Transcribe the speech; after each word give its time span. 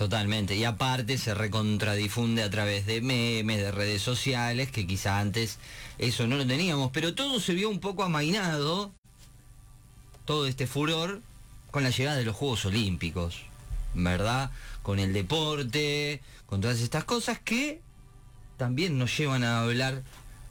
Totalmente. 0.00 0.56
Y 0.56 0.64
aparte 0.64 1.18
se 1.18 1.34
recontradifunde 1.34 2.42
a 2.42 2.48
través 2.48 2.86
de 2.86 3.02
memes, 3.02 3.58
de 3.58 3.70
redes 3.70 4.00
sociales, 4.00 4.70
que 4.70 4.86
quizá 4.86 5.20
antes 5.20 5.58
eso 5.98 6.26
no 6.26 6.36
lo 6.36 6.46
teníamos. 6.46 6.90
Pero 6.90 7.14
todo 7.14 7.38
se 7.38 7.52
vio 7.52 7.68
un 7.68 7.80
poco 7.80 8.02
amainado, 8.02 8.92
todo 10.24 10.46
este 10.46 10.66
furor, 10.66 11.20
con 11.70 11.82
la 11.82 11.90
llegada 11.90 12.16
de 12.16 12.24
los 12.24 12.34
Juegos 12.34 12.64
Olímpicos, 12.64 13.42
¿verdad? 13.92 14.50
Con 14.82 15.00
el 15.00 15.12
deporte, 15.12 16.22
con 16.46 16.62
todas 16.62 16.80
estas 16.80 17.04
cosas 17.04 17.38
que 17.38 17.82
también 18.56 18.96
nos 18.96 19.14
llevan 19.14 19.44
a 19.44 19.60
hablar 19.60 20.02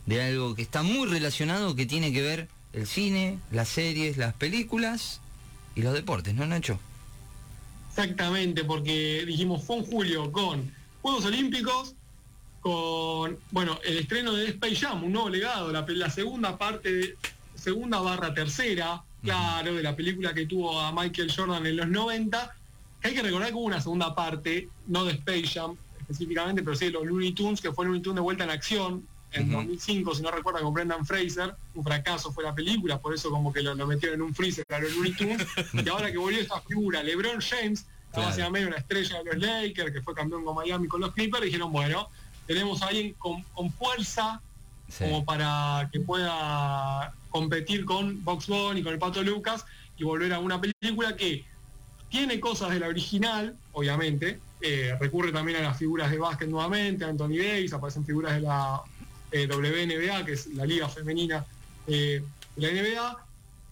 de 0.05 0.21
algo 0.21 0.53
que 0.53 0.61
está 0.61 0.83
muy 0.83 1.07
relacionado, 1.07 1.75
que 1.75 1.87
tiene 1.87 2.13
que 2.13 2.21
ver 2.21 2.49
el 2.73 2.85
cine, 2.85 3.39
las 3.49 3.67
series, 3.67 4.15
las 4.15 4.35
películas 4.35 5.21
y 5.73 5.81
los 5.81 5.95
deportes, 5.95 6.35
¿no, 6.35 6.45
Nacho? 6.45 6.79
Exactamente, 7.89 8.63
porque 8.63 9.23
dijimos 9.25 9.63
fue 9.63 9.77
en 9.77 9.85
julio 9.85 10.31
con 10.31 10.71
Juegos 11.01 11.25
Olímpicos, 11.25 11.95
con 12.61 13.37
bueno 13.51 13.79
el 13.83 13.97
estreno 13.97 14.33
de 14.33 14.47
Space 14.49 14.75
Jam, 14.75 15.03
un 15.03 15.11
nuevo 15.11 15.29
legado, 15.29 15.71
la, 15.71 15.85
la 15.87 16.09
segunda 16.09 16.57
parte, 16.57 17.15
segunda 17.55 17.99
barra 17.99 18.33
tercera, 18.33 19.01
claro, 19.23 19.73
de 19.75 19.83
la 19.83 19.95
película 19.95 20.33
que 20.33 20.45
tuvo 20.45 20.79
a 20.79 20.91
Michael 20.91 21.31
Jordan 21.35 21.65
en 21.65 21.77
los 21.77 21.87
90. 21.87 22.55
Hay 23.03 23.13
que 23.13 23.21
recordar 23.21 23.49
que 23.49 23.55
hubo 23.55 23.63
una 23.63 23.81
segunda 23.81 24.13
parte, 24.13 24.69
no 24.87 25.05
de 25.05 25.13
Space 25.13 25.47
Jam 25.47 25.75
específicamente, 25.99 26.63
pero 26.63 26.75
sí 26.75 26.85
de 26.85 26.91
los 26.91 27.05
Looney 27.05 27.33
Tunes, 27.33 27.61
que 27.61 27.71
fue 27.71 27.85
Looney 27.85 28.01
Tunes 28.01 28.15
de 28.15 28.21
vuelta 28.21 28.43
en 28.43 28.49
acción, 28.49 29.07
en 29.31 29.51
2005, 29.51 30.15
si 30.15 30.21
no 30.21 30.31
recuerda, 30.31 30.61
con 30.61 30.73
Brendan 30.73 31.05
Fraser. 31.05 31.53
Un 31.75 31.83
fracaso 31.83 32.31
fue 32.31 32.43
la 32.43 32.53
película, 32.55 32.99
por 32.99 33.13
eso 33.13 33.29
como 33.29 33.53
que 33.53 33.61
lo, 33.61 33.75
metieron 33.85 34.15
en 34.15 34.21
un 34.23 34.35
freezer 34.35 34.65
a 34.69 34.79
los 34.79 34.91
Looney 34.93 35.13
Tunes. 35.13 35.45
y 35.73 35.89
ahora 35.89 36.11
que 36.11 36.17
volvió 36.17 36.39
esta 36.39 36.61
figura, 36.61 37.03
LeBron 37.03 37.39
James, 37.41 37.85
básicamente 38.13 38.67
una 38.67 38.77
estrella 38.77 39.23
de 39.23 39.25
los 39.25 39.37
Lakers, 39.37 39.93
que 39.93 40.01
fue 40.01 40.13
campeón 40.13 40.43
con 40.43 40.55
Miami 40.55 40.87
con 40.87 41.01
los 41.01 41.13
Clippers, 41.13 41.43
dijeron, 41.43 41.71
bueno, 41.71 42.09
tenemos 42.47 42.81
a 42.81 42.87
alguien 42.87 43.13
con, 43.13 43.43
fuerza 43.73 44.41
como 44.97 45.23
para 45.23 45.87
que 45.91 45.99
pueda 45.99 47.13
competir 47.29 47.85
con 47.85 48.23
Box 48.23 48.47
Bunny, 48.47 48.81
con 48.81 48.93
el 48.93 48.99
Pato 48.99 49.21
Lucas 49.21 49.65
y 49.97 50.03
volver 50.03 50.33
a 50.33 50.39
una 50.39 50.59
película 50.59 51.15
que 51.15 51.45
tiene 52.09 52.39
cosas 52.39 52.71
de 52.71 52.79
la 52.79 52.87
original, 52.87 53.55
obviamente, 53.71 54.39
eh, 54.61 54.97
recurre 54.99 55.31
también 55.31 55.59
a 55.59 55.61
las 55.61 55.77
figuras 55.77 56.09
de 56.09 56.17
básquet 56.17 56.49
nuevamente, 56.49 57.05
Anthony 57.05 57.37
Davis, 57.37 57.71
aparecen 57.71 58.03
figuras 58.03 58.33
de 58.33 58.41
la 58.41 58.81
eh, 59.31 59.47
WNBA, 59.47 60.25
que 60.25 60.33
es 60.33 60.47
la 60.47 60.65
liga 60.65 60.89
femenina 60.89 61.45
eh, 61.87 62.23
de 62.55 62.73
la 62.73 62.81
NBA, 62.81 63.25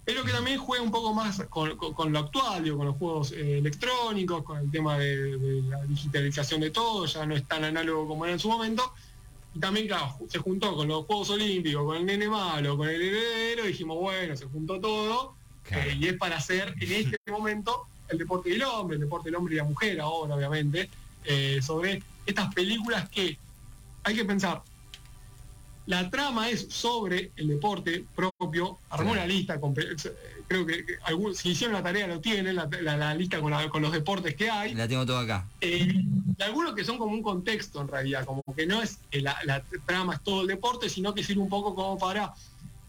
pero 0.06 0.24
que 0.24 0.32
también 0.32 0.60
juega 0.60 0.84
un 0.84 0.92
poco 0.92 1.14
más 1.14 1.42
con, 1.50 1.70
lo 1.70 2.20
actual, 2.20 2.78
con 2.78 2.86
los 2.86 2.96
juegos 2.96 3.32
eh, 3.32 3.58
electrónicos, 3.58 4.44
con 4.44 4.60
el 4.60 4.72
tema 4.72 4.98
de, 4.98 5.64
la 5.68 5.84
digitalización 5.86 6.62
de 6.62 6.70
todo, 6.70 7.06
ya 7.06 7.26
no 7.26 7.36
es 7.36 7.46
tan 7.48 7.64
análogo 7.64 8.08
como 8.08 8.26
era 8.26 8.34
en 8.34 8.40
su 8.40 8.50
momento. 8.50 8.94
Y 9.56 9.60
también, 9.60 9.88
claro, 9.88 10.16
se 10.30 10.38
juntó 10.38 10.76
con 10.76 10.88
los 10.88 11.06
Juegos 11.06 11.32
Olímpicos, 11.32 11.84
con 11.84 11.98
el 11.98 12.06
nene 12.06 12.30
malo, 12.30 12.78
con 12.78 12.88
el 12.88 13.02
heredero, 13.02 13.66
dijimos, 13.66 13.98
bueno, 13.98 14.38
se 14.38 14.46
juntó 14.46 14.80
todo, 14.80 15.34
y 16.00 16.08
es 16.08 16.14
para 16.18 16.38
hacer 16.38 16.76
en 16.80 16.92
este 16.92 17.18
momento 17.32 17.88
el 18.10 18.20
deporte 18.20 18.52
del 18.52 18.64
hombre, 18.64 18.96
el 18.96 19.02
deporte 19.02 19.30
del 19.30 19.36
hombre 19.36 19.56
y 19.56 19.58
la 19.58 19.64
mujer 19.64 20.00
ahora, 20.00 20.36
obviamente, 20.36 20.90
sobre 21.62 22.02
estas 22.26 22.54
películas 22.54 23.10
que 23.10 23.38
hay 24.04 24.16
que 24.16 24.24
pensar, 24.24 24.62
la 25.88 26.10
trama 26.10 26.50
es 26.50 26.68
sobre 26.70 27.32
el 27.38 27.48
deporte 27.48 28.06
propio. 28.14 28.78
Armó 28.90 29.14
una 29.14 29.26
lista, 29.26 29.58
creo 30.48 30.66
que, 30.66 30.84
si 31.34 31.50
hicieron 31.50 31.74
la 31.74 31.82
tarea 31.82 32.08
lo 32.08 32.20
tienen, 32.20 32.56
la, 32.58 33.16
lista 33.16 33.40
con, 33.40 33.82
los 33.82 33.92
deportes 33.94 34.36
que 34.36 34.50
hay. 34.50 34.76
La 34.76 34.88
tengo 34.88 35.06
todo 35.06 35.20
acá. 35.20 35.46
Eh, 35.62 36.04
y 36.38 36.44
algunos 36.44 36.76
que 36.76 36.84
son 36.84 36.98
como 36.98 37.14
un 37.14 37.24
contexto 37.24 37.82
en 37.82 37.88
realidad, 37.88 38.26
como 38.26 38.44
que 38.54 38.68
no 38.68 38.82
es 38.82 39.00
la, 39.14 39.64
trama 39.86 40.16
es 40.16 40.22
todo 40.22 40.42
el 40.42 40.48
deporte, 40.48 40.90
sino 40.90 41.14
que 41.14 41.24
sirve 41.24 41.42
un 41.42 41.50
poco 41.50 41.74
como 41.74 41.98
para 41.98 42.34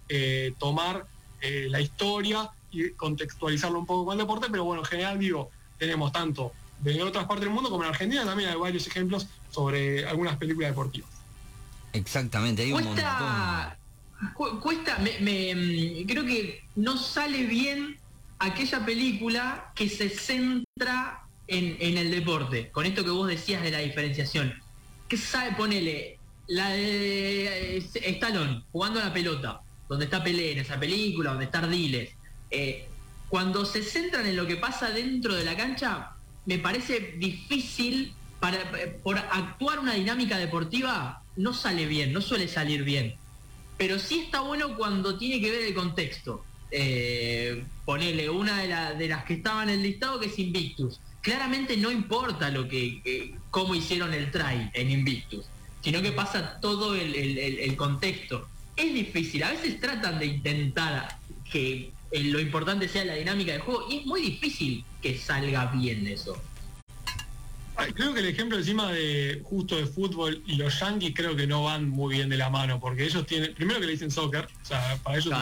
eh, 0.09 0.53
tomar 0.59 1.07
eh, 1.41 1.69
la 1.71 1.81
historia 1.81 2.51
y 2.73 2.91
contextualizarlo 2.91 3.79
un 3.79 3.87
poco 3.87 4.07
con 4.07 4.15
el 4.15 4.19
deporte, 4.19 4.49
pero 4.51 4.65
bueno, 4.65 4.83
en 4.83 4.87
general 4.87 5.21
digo, 5.21 5.51
tenemos 5.79 6.11
tanto 6.11 6.53
de 6.81 7.01
otras 7.03 7.27
partes 7.27 7.45
del 7.45 7.55
mundo 7.55 7.71
como 7.71 7.85
en 7.85 7.91
Argentina 7.91 8.25
también 8.25 8.51
hay 8.51 8.57
varios 8.57 8.87
ejemplos 8.87 9.27
sobre 9.51 10.07
algunas 10.07 10.37
películas 10.37 10.71
deportivas. 10.71 11.18
Exactamente, 11.93 12.63
hay 12.63 12.73
un 12.73 12.83
cuesta, 12.83 13.79
cuesta, 14.61 14.99
me, 14.99 15.55
mm, 15.55 16.07
creo 16.07 16.25
que 16.25 16.63
no 16.77 16.97
sale 16.97 17.45
bien 17.45 17.97
aquella 18.39 18.85
película 18.85 19.73
que 19.75 19.89
se 19.89 20.09
centra 20.09 21.23
en, 21.47 21.97
el 21.97 22.11
deporte, 22.11 22.71
con 22.71 22.85
esto 22.85 23.05
que 23.05 23.11
vos 23.11 23.27
decías 23.27 23.63
de 23.63 23.71
la 23.71 23.79
diferenciación. 23.79 24.55
¿Qué 25.09 25.17
sabe? 25.17 25.53
Ponele, 25.53 26.19
la 26.47 26.71
de 26.71 27.79
eh, 27.79 27.89
Stallone 27.95 28.65
jugando 28.71 29.01
a 29.01 29.07
la 29.07 29.13
pelota, 29.13 29.61
donde 29.89 30.05
está 30.05 30.23
Pelé 30.23 30.53
en 30.53 30.59
esa 30.59 30.79
película, 30.79 31.31
donde 31.31 31.47
está 31.47 31.61
Ardiles. 31.61 32.11
Eh, 32.51 32.87
cuando 33.29 33.65
se 33.65 33.83
centran 33.83 34.27
en 34.27 34.37
lo 34.37 34.47
que 34.47 34.57
pasa 34.57 34.91
dentro 34.91 35.35
de 35.35 35.45
la 35.45 35.57
cancha, 35.57 36.13
me 36.45 36.59
parece 36.59 37.15
difícil 37.19 38.15
eh, 38.43 38.99
por 39.03 39.19
actuar 39.19 39.81
una 39.81 39.95
dinámica 39.95 40.39
deportiva 40.39 41.23
no 41.37 41.53
sale 41.53 41.87
bien, 41.87 42.13
no 42.13 42.21
suele 42.21 42.49
salir 42.49 42.85
bien. 42.85 43.15
Pero 43.77 43.99
sí 43.99 44.21
está 44.21 44.41
bueno 44.41 44.77
cuando 44.77 45.19
tiene 45.19 45.41
que 45.41 45.51
ver 45.51 45.63
el 45.63 45.75
contexto. 45.75 46.45
Eh, 46.71 47.65
ponele 47.85 48.29
una 48.29 48.63
de, 48.95 49.09
las 49.09 49.25
que 49.25 49.35
estaba 49.35 49.63
en 49.63 49.71
el 49.71 49.83
listado 49.83 50.21
que 50.21 50.27
es 50.27 50.39
Invictus. 50.39 51.01
Claramente 51.21 51.77
no 51.77 51.91
importa 51.91 52.51
lo 52.51 52.69
que, 52.69 53.35
cómo 53.51 53.75
hicieron 53.75 54.15
el 54.15 54.31
try 54.31 54.71
en 54.73 54.91
Invictus, 54.91 55.47
sino 55.83 56.03
que 56.03 56.13
pasa 56.13 56.61
todo 56.61 56.95
el, 56.95 57.77
contexto. 57.77 58.49
Es 58.77 58.95
difícil, 58.95 59.43
a 59.43 59.51
veces 59.51 59.81
tratan 59.81 60.19
de 60.19 60.27
intentar 60.27 61.19
que 61.51 61.91
lo 62.13 62.41
importante 62.41 62.89
sea 62.89 63.05
la 63.05 63.15
dinámica 63.15 63.53
del 63.53 63.63
juego 63.63 63.87
y 63.91 63.99
es 63.99 64.07
muy 64.07 64.21
difícil 64.21 64.85
que 65.03 65.17
salga 65.17 65.67
bien 65.67 66.07
eso. 66.07 66.41
Creo 67.95 68.13
que 68.13 68.21
el 68.21 68.27
ejemplo 68.27 68.59
encima 68.59 68.91
de 68.91 69.41
justo 69.45 69.77
de 69.77 69.87
fútbol 69.87 70.43
y 70.47 70.57
los 70.57 70.81
yankees 70.81 71.13
creo 71.15 71.37
que 71.37 71.47
no 71.47 71.65
van 71.65 71.89
muy 71.89 72.17
bien 72.17 72.29
de 72.29 72.37
la 72.37 72.51
mano, 72.51 72.81
porque 72.81 73.05
ellos 73.05 73.25
tienen, 73.25 73.55
primero 73.55 73.79
que 73.79 73.87
le 73.87 73.93
dicen 73.93 74.11
soccer, 74.11 74.49
o 74.63 74.65
sea, 74.65 74.99
para 75.03 75.17
ellos 75.17 75.33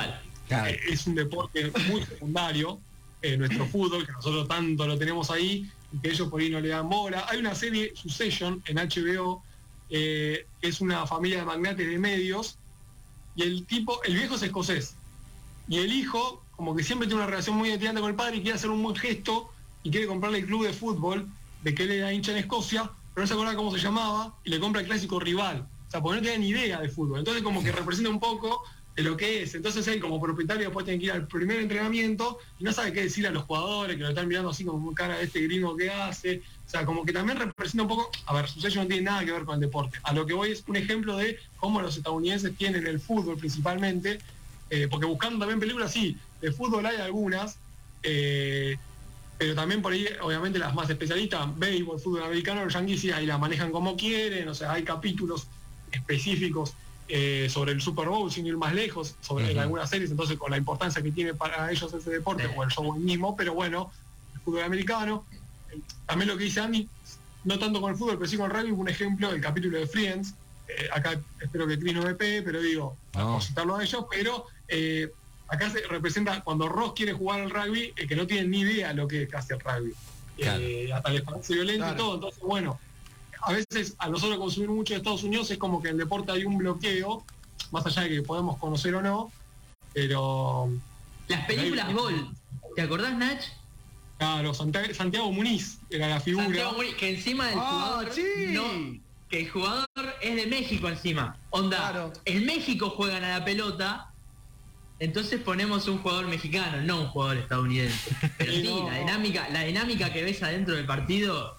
es 0.88 1.06
un 1.06 1.14
deporte 1.14 1.72
muy 1.88 2.02
secundario, 2.04 2.78
eh, 3.22 3.36
nuestro 3.38 3.66
fútbol, 3.66 4.04
que 4.04 4.12
nosotros 4.12 4.46
tanto 4.48 4.86
lo 4.86 4.98
tenemos 4.98 5.30
ahí, 5.30 5.68
y 5.92 5.98
que 5.98 6.10
ellos 6.10 6.28
por 6.28 6.40
ahí 6.40 6.50
no 6.50 6.60
le 6.60 6.68
dan 6.68 6.88
bola. 6.88 7.26
Hay 7.28 7.38
una 7.38 7.54
serie, 7.54 7.92
Succession, 7.94 8.62
en 8.66 8.76
HBO, 8.76 9.42
eh, 9.88 10.46
es 10.60 10.80
una 10.80 11.06
familia 11.06 11.38
de 11.38 11.46
magnates 11.46 11.88
de 11.88 11.98
medios, 11.98 12.58
y 13.34 13.42
el 13.42 13.66
tipo, 13.66 14.02
el 14.04 14.14
viejo 14.14 14.34
es 14.34 14.42
escocés, 14.42 14.94
y 15.68 15.78
el 15.78 15.92
hijo, 15.92 16.42
como 16.54 16.76
que 16.76 16.84
siempre 16.84 17.08
tiene 17.08 17.22
una 17.22 17.30
relación 17.30 17.56
muy 17.56 17.70
estudiante 17.70 18.00
con 18.02 18.10
el 18.10 18.16
padre 18.16 18.36
y 18.36 18.42
quiere 18.42 18.56
hacer 18.56 18.70
un 18.70 18.82
buen 18.82 18.94
gesto 18.94 19.50
y 19.82 19.90
quiere 19.90 20.06
comprarle 20.06 20.38
el 20.38 20.46
club 20.46 20.64
de 20.66 20.72
fútbol, 20.72 21.28
de 21.66 21.74
que 21.74 21.82
él 21.82 21.90
era 21.90 22.12
hincha 22.12 22.30
en 22.30 22.38
Escocia, 22.38 22.88
pero 23.12 23.24
no 23.24 23.26
se 23.26 23.34
acuerda 23.34 23.56
cómo 23.56 23.72
se 23.72 23.80
llamaba, 23.80 24.32
y 24.44 24.50
le 24.50 24.60
compra 24.60 24.82
el 24.82 24.86
clásico 24.86 25.18
rival. 25.18 25.66
O 25.88 25.90
sea, 25.90 26.00
porque 26.00 26.20
no 26.20 26.22
tenía 26.22 26.38
ni 26.38 26.48
idea 26.50 26.80
de 26.80 26.88
fútbol. 26.88 27.18
Entonces 27.18 27.42
como 27.42 27.60
que 27.60 27.72
representa 27.72 28.08
un 28.08 28.20
poco 28.20 28.62
de 28.94 29.02
lo 29.02 29.16
que 29.16 29.42
es. 29.42 29.52
Entonces 29.56 29.84
él 29.88 29.98
como 29.98 30.20
propietario 30.20 30.66
después 30.66 30.84
tiene 30.84 31.00
que 31.00 31.06
ir 31.06 31.10
al 31.10 31.26
primer 31.26 31.58
entrenamiento 31.58 32.38
y 32.60 32.62
no 32.62 32.72
sabe 32.72 32.92
qué 32.92 33.02
decir 33.02 33.26
a 33.26 33.32
los 33.32 33.42
jugadores, 33.42 33.96
que 33.96 34.02
lo 34.02 34.10
están 34.10 34.28
mirando 34.28 34.50
así 34.50 34.64
como 34.64 34.94
cara 34.94 35.18
de 35.18 35.24
este 35.24 35.40
gringo 35.40 35.76
que 35.76 35.90
hace. 35.90 36.40
O 36.64 36.70
sea, 36.70 36.86
como 36.86 37.04
que 37.04 37.12
también 37.12 37.36
representa 37.36 37.82
un 37.82 37.88
poco, 37.88 38.12
a 38.26 38.34
ver, 38.34 38.46
su 38.48 38.60
sello 38.60 38.82
no 38.82 38.86
tiene 38.86 39.02
nada 39.02 39.24
que 39.24 39.32
ver 39.32 39.44
con 39.44 39.56
el 39.56 39.60
deporte. 39.60 39.98
A 40.04 40.12
lo 40.12 40.24
que 40.24 40.34
voy 40.34 40.52
es 40.52 40.62
un 40.68 40.76
ejemplo 40.76 41.16
de 41.16 41.36
cómo 41.56 41.82
los 41.82 41.96
estadounidenses 41.96 42.56
tienen 42.56 42.86
el 42.86 43.00
fútbol 43.00 43.36
principalmente, 43.38 44.20
eh, 44.70 44.86
porque 44.88 45.06
buscando 45.06 45.40
también 45.40 45.58
películas, 45.58 45.92
sí, 45.92 46.16
de 46.40 46.52
fútbol 46.52 46.86
hay 46.86 46.98
algunas, 46.98 47.58
eh, 48.04 48.78
pero 49.38 49.54
también 49.54 49.82
por 49.82 49.92
ahí, 49.92 50.06
obviamente, 50.22 50.58
las 50.58 50.74
más 50.74 50.88
especialistas, 50.88 51.46
béisbol, 51.58 52.00
fútbol 52.00 52.22
americano, 52.24 52.64
los 52.64 52.72
yankees 52.72 53.00
sí, 53.00 53.10
ahí 53.10 53.26
la 53.26 53.38
manejan 53.38 53.70
como 53.70 53.96
quieren, 53.96 54.48
o 54.48 54.54
sea, 54.54 54.72
hay 54.72 54.82
capítulos 54.82 55.46
específicos 55.92 56.74
eh, 57.08 57.48
sobre 57.50 57.72
el 57.72 57.80
Super 57.80 58.08
Bowl, 58.08 58.32
sin 58.32 58.46
ir 58.46 58.56
más 58.56 58.74
lejos, 58.74 59.14
sobre 59.20 59.58
algunas 59.58 59.90
series, 59.90 60.10
entonces 60.10 60.38
con 60.38 60.50
la 60.50 60.56
importancia 60.56 61.02
que 61.02 61.12
tiene 61.12 61.34
para 61.34 61.70
ellos 61.70 61.92
ese 61.92 62.10
deporte, 62.10 62.48
o 62.56 62.64
el 62.64 62.70
show 62.70 62.96
mismo, 62.98 63.36
pero 63.36 63.54
bueno, 63.54 63.92
el 64.34 64.40
fútbol 64.40 64.62
americano. 64.62 65.24
También 66.06 66.28
lo 66.28 66.38
que 66.38 66.44
dice 66.44 66.60
Andy, 66.60 66.88
no 67.44 67.58
tanto 67.58 67.80
con 67.80 67.92
el 67.92 67.96
fútbol, 67.96 68.16
pero 68.16 68.28
sí 68.28 68.36
con 68.36 68.50
el 68.50 68.56
rugby, 68.56 68.70
un 68.72 68.88
ejemplo 68.88 69.30
del 69.30 69.40
capítulo 69.40 69.78
de 69.78 69.86
Friends. 69.86 70.34
Eh, 70.66 70.88
acá 70.92 71.20
espero 71.40 71.66
que 71.66 71.78
Chris 71.78 71.94
no 71.94 72.02
me 72.02 72.14
pegue, 72.14 72.42
pero 72.42 72.60
digo, 72.60 72.96
no. 73.14 73.40
citarlo 73.40 73.76
a 73.76 73.84
ellos, 73.84 74.04
pero 74.10 74.46
eh, 74.66 75.12
acá 75.48 75.70
se 75.70 75.80
representa 75.82 76.42
cuando 76.42 76.68
Ross 76.68 76.92
quiere 76.94 77.12
jugar 77.12 77.40
al 77.40 77.50
rugby, 77.50 77.92
el 77.96 78.08
que 78.08 78.16
no 78.16 78.26
tiene 78.26 78.48
ni 78.48 78.60
idea 78.60 78.92
lo 78.92 79.06
que 79.06 79.28
hace 79.32 79.54
el 79.54 79.60
rugby. 79.60 79.94
Eh, 80.38 80.90
hasta 80.92 81.10
el 81.10 81.16
espacio 81.16 81.54
violento 81.56 81.92
y 81.92 81.96
todo. 81.96 82.14
Entonces, 82.16 82.42
bueno, 82.42 82.78
a 83.40 83.52
veces 83.52 83.94
a 83.98 84.08
nosotros 84.08 84.38
consumir 84.38 84.70
mucho 84.70 84.94
de 84.94 84.98
Estados 84.98 85.22
Unidos 85.22 85.50
es 85.50 85.58
como 85.58 85.80
que 85.80 85.88
en 85.88 85.94
el 85.94 85.98
deporte 86.00 86.32
hay 86.32 86.44
un 86.44 86.58
bloqueo, 86.58 87.24
más 87.70 87.86
allá 87.86 88.02
de 88.02 88.08
que 88.10 88.22
podemos 88.22 88.58
conocer 88.58 88.94
o 88.94 89.02
no, 89.02 89.32
pero... 89.92 90.70
Las 91.28 91.46
películas 91.46 91.92
Gol, 91.92 92.28
¿te 92.74 92.82
acordás, 92.82 93.16
Nach? 93.16 93.42
Claro, 94.18 94.54
Santiago 94.54 95.30
Muniz 95.32 95.78
era 95.90 96.08
la 96.08 96.20
figura. 96.20 96.44
Santiago 96.44 96.72
Muniz, 96.72 96.94
que 96.94 97.10
encima 97.10 97.48
del 97.48 97.58
ah, 97.60 98.04
jugador. 98.04 98.14
que 99.28 99.40
el 99.40 99.50
jugador 99.50 99.86
es 100.22 100.36
de 100.36 100.46
México 100.46 100.88
encima. 100.88 101.36
Onda, 101.50 102.12
en 102.24 102.46
México 102.46 102.90
juegan 102.90 103.24
a 103.24 103.38
la 103.38 103.44
pelota, 103.44 104.10
entonces 104.98 105.40
ponemos 105.40 105.88
un 105.88 105.98
jugador 105.98 106.26
mexicano, 106.26 106.80
no 106.82 107.02
un 107.02 107.08
jugador 107.08 107.38
estadounidense. 107.38 108.16
Pero 108.38 108.52
sí, 108.52 108.82
la 108.86 108.98
dinámica, 108.98 109.48
la 109.50 109.64
dinámica 109.64 110.12
que 110.12 110.22
ves 110.22 110.42
adentro 110.42 110.74
del 110.74 110.86
partido, 110.86 111.56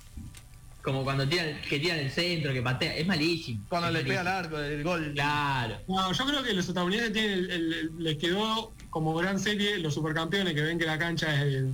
como 0.82 1.04
cuando 1.04 1.28
tiran, 1.28 1.62
que 1.62 1.80
tiran 1.80 2.00
el 2.00 2.12
centro, 2.12 2.54
que 2.54 2.62
patea, 2.62 2.96
es 2.96 3.06
malísimo. 3.06 3.64
Cuando 3.70 3.92
le 3.92 4.04
pega 4.04 4.22
el 4.22 4.28
arco, 4.28 4.58
el 4.58 4.84
gol. 4.84 5.12
Claro. 5.14 5.78
No, 5.88 6.12
yo 6.12 6.26
creo 6.26 6.44
que 6.44 6.54
los 6.54 6.68
estadounidenses 6.68 7.14
tienen 7.14 8.04
les 8.04 8.18
quedó 8.18 8.74
como 8.90 9.14
gran 9.14 9.40
serie 9.40 9.78
los 9.78 9.94
supercampeones 9.94 10.54
que 10.54 10.62
ven 10.62 10.80
que 10.80 10.86
la 10.86 10.98
cancha 10.98 11.44
es 11.44 11.54
de 11.54 11.72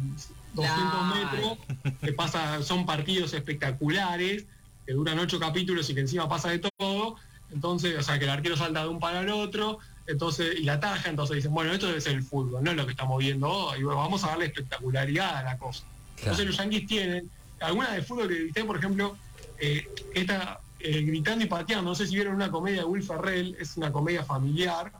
200 0.53 1.15
metros, 1.15 1.57
que 2.01 2.13
pasa, 2.13 2.61
son 2.61 2.85
partidos 2.85 3.33
espectaculares, 3.33 4.45
que 4.85 4.93
duran 4.93 5.17
ocho 5.19 5.39
capítulos 5.39 5.89
y 5.89 5.95
que 5.95 6.01
encima 6.01 6.27
pasa 6.27 6.49
de 6.49 6.59
todo. 6.59 7.15
Entonces, 7.51 7.97
o 7.97 8.03
sea, 8.03 8.17
que 8.17 8.25
el 8.25 8.31
arquero 8.31 8.57
salta 8.57 8.81
de 8.81 8.89
un 8.89 8.99
palo 8.99 9.19
al 9.19 9.29
otro, 9.29 9.79
entonces, 10.07 10.59
y 10.59 10.63
la 10.63 10.79
taja, 10.79 11.09
entonces 11.09 11.37
dicen, 11.37 11.53
bueno, 11.53 11.71
esto 11.71 11.87
debe 11.87 12.01
ser 12.01 12.13
el 12.13 12.23
fútbol, 12.23 12.63
no 12.63 12.71
es 12.71 12.77
lo 12.77 12.85
que 12.85 12.91
estamos 12.91 13.17
viendo 13.19 13.49
hoy, 13.49 13.83
vamos 13.83 14.23
a 14.23 14.27
darle 14.27 14.45
espectacularidad 14.45 15.37
a 15.37 15.43
la 15.43 15.57
cosa. 15.57 15.83
Entonces 16.17 16.45
los 16.45 16.57
yanquis 16.57 16.87
tienen, 16.87 17.29
alguna 17.59 17.91
de 17.91 18.01
fútbol 18.01 18.27
que 18.27 18.35
viste, 18.35 18.63
por 18.65 18.77
ejemplo, 18.77 19.17
eh, 19.59 19.87
esta 20.13 20.59
eh, 20.79 21.01
gritando 21.01 21.45
y 21.45 21.47
pateando, 21.47 21.91
no 21.91 21.95
sé 21.95 22.05
si 22.07 22.15
vieron 22.15 22.35
una 22.35 22.51
comedia 22.51 22.79
de 22.79 22.85
Will 22.85 23.03
Ferrell, 23.03 23.55
es 23.57 23.77
una 23.77 23.91
comedia 23.91 24.23
familiar, 24.23 24.91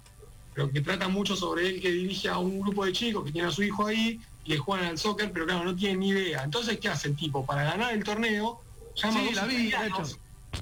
pero 0.54 0.72
que 0.72 0.80
trata 0.80 1.10
mucho 1.10 1.36
sobre 1.36 1.68
él 1.68 1.82
que 1.82 1.92
dirige 1.92 2.30
a 2.30 2.38
un 2.38 2.62
grupo 2.62 2.86
de 2.86 2.94
chicos 2.94 3.26
que 3.26 3.32
tiene 3.34 3.50
a 3.50 3.52
su 3.52 3.64
hijo 3.64 3.88
ahí 3.88 4.22
y 4.46 4.50
le 4.50 4.58
juegan 4.58 4.86
al 4.86 4.98
soccer, 4.98 5.32
pero 5.34 5.46
claro, 5.46 5.66
no 5.66 5.76
tienen 5.76 6.00
ni 6.00 6.10
idea. 6.10 6.44
Entonces, 6.44 6.80
¿qué 6.80 6.88
hace 6.88 7.10
el 7.10 7.18
tipo? 7.18 7.46
Para 7.46 7.64
ganar 7.64 7.94
el 7.94 8.04
torneo, 8.04 8.62
llama 8.96 9.20
a 9.20 9.24
dos 9.24 9.36
la 9.36 9.54
italianos, 9.54 10.20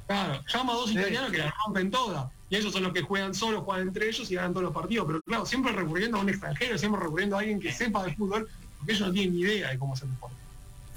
claro, 0.07 0.43
llama 0.47 0.73
a 0.73 0.75
dos 0.75 0.91
italianos 0.91 1.31
que 1.31 1.37
la 1.39 1.53
rompen 1.65 1.91
toda 1.91 2.31
y 2.49 2.57
ellos 2.57 2.73
son 2.73 2.83
los 2.83 2.93
que 2.93 3.01
juegan 3.01 3.33
solos, 3.33 3.63
juegan 3.63 3.87
entre 3.87 4.09
ellos 4.09 4.29
y 4.29 4.35
ganan 4.35 4.51
todos 4.51 4.65
los 4.65 4.73
partidos. 4.73 5.07
Pero 5.07 5.21
claro, 5.21 5.45
siempre 5.45 5.71
recurriendo 5.71 6.17
a 6.17 6.21
un 6.21 6.29
extranjero, 6.29 6.77
siempre 6.77 7.01
recurriendo 7.01 7.37
a 7.37 7.39
alguien 7.39 7.61
que 7.61 7.71
sepa 7.71 8.03
de 8.03 8.13
fútbol, 8.13 8.49
porque 8.77 8.91
ellos 8.91 9.07
no 9.07 9.13
tienen 9.13 9.35
ni 9.35 9.41
idea 9.41 9.69
de 9.69 9.79
cómo 9.79 9.95
se 9.95 10.05
deporte. 10.05 10.35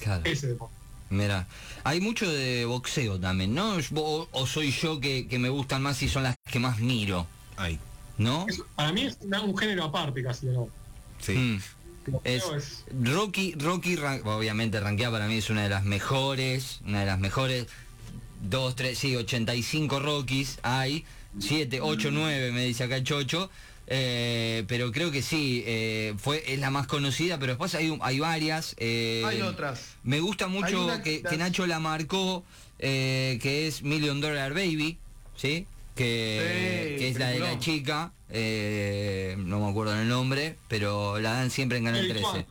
Claro. 0.00 0.22
Ese 0.24 0.48
deporte. 0.48 0.74
Mira, 1.10 1.46
hay 1.84 2.00
mucho 2.00 2.28
de 2.28 2.64
boxeo 2.64 3.20
también, 3.20 3.54
¿no? 3.54 3.76
O, 3.94 4.46
soy 4.46 4.72
yo 4.72 4.98
que, 4.98 5.28
me 5.38 5.48
gustan 5.48 5.80
más 5.80 6.02
y 6.02 6.08
son 6.08 6.24
las 6.24 6.34
que 6.44 6.58
más 6.58 6.80
miro. 6.80 7.26
Ay. 7.56 7.78
¿No? 8.18 8.46
para 8.76 8.92
mí 8.92 9.02
es 9.02 9.18
un 9.22 9.56
género 9.56 9.84
aparte 9.84 10.22
casi, 10.22 10.46
¿no? 10.46 10.68
Sí. 11.20 11.32
Mm. 11.32 11.60
Es, 12.24 12.84
Rocky, 13.02 13.54
Rocky 13.54 13.96
obviamente 13.96 14.78
ranqueada 14.78 15.12
para 15.12 15.26
mí 15.26 15.38
es 15.38 15.50
una 15.50 15.62
de 15.62 15.70
las 15.70 15.84
mejores, 15.84 16.80
una 16.84 17.00
de 17.00 17.06
las 17.06 17.18
mejores, 17.18 17.66
dos, 18.44 18.76
tres, 18.76 18.98
sí, 18.98 19.16
85 19.16 19.98
Rockies 20.00 20.58
hay, 20.62 21.04
7, 21.38 21.80
8, 21.80 22.10
9, 22.12 22.52
me 22.52 22.64
dice 22.64 22.84
acá 22.84 22.96
el 22.96 23.04
Chocho. 23.04 23.50
Eh, 23.86 24.64
pero 24.66 24.92
creo 24.92 25.10
que 25.10 25.20
sí, 25.20 25.62
eh, 25.66 26.14
fue, 26.16 26.42
es 26.46 26.58
la 26.58 26.70
más 26.70 26.86
conocida, 26.86 27.38
pero 27.38 27.52
después 27.52 27.74
hay, 27.74 27.96
hay 28.00 28.18
varias. 28.18 28.74
Eh, 28.78 29.22
hay 29.26 29.42
otras. 29.42 29.96
Me 30.02 30.20
gusta 30.20 30.46
mucho 30.46 30.88
que, 31.02 31.22
Nacho 31.36 31.66
la 31.66 31.80
marcó, 31.80 32.44
que 32.78 33.66
es 33.66 33.82
Million 33.82 34.20
Dollar 34.20 34.54
Baby, 34.54 34.98
¿sí? 35.36 35.66
Que, 35.94 37.08
es 37.08 37.18
la 37.18 37.28
de 37.28 37.40
la 37.40 37.58
chica, 37.58 38.12
no 38.30 39.60
me 39.60 39.70
acuerdo 39.70 40.00
el 40.00 40.08
nombre, 40.08 40.56
pero 40.68 41.20
la 41.20 41.34
dan 41.34 41.50
siempre 41.50 41.78
en 41.78 41.84
Canal 41.84 42.08
13. 42.08 42.46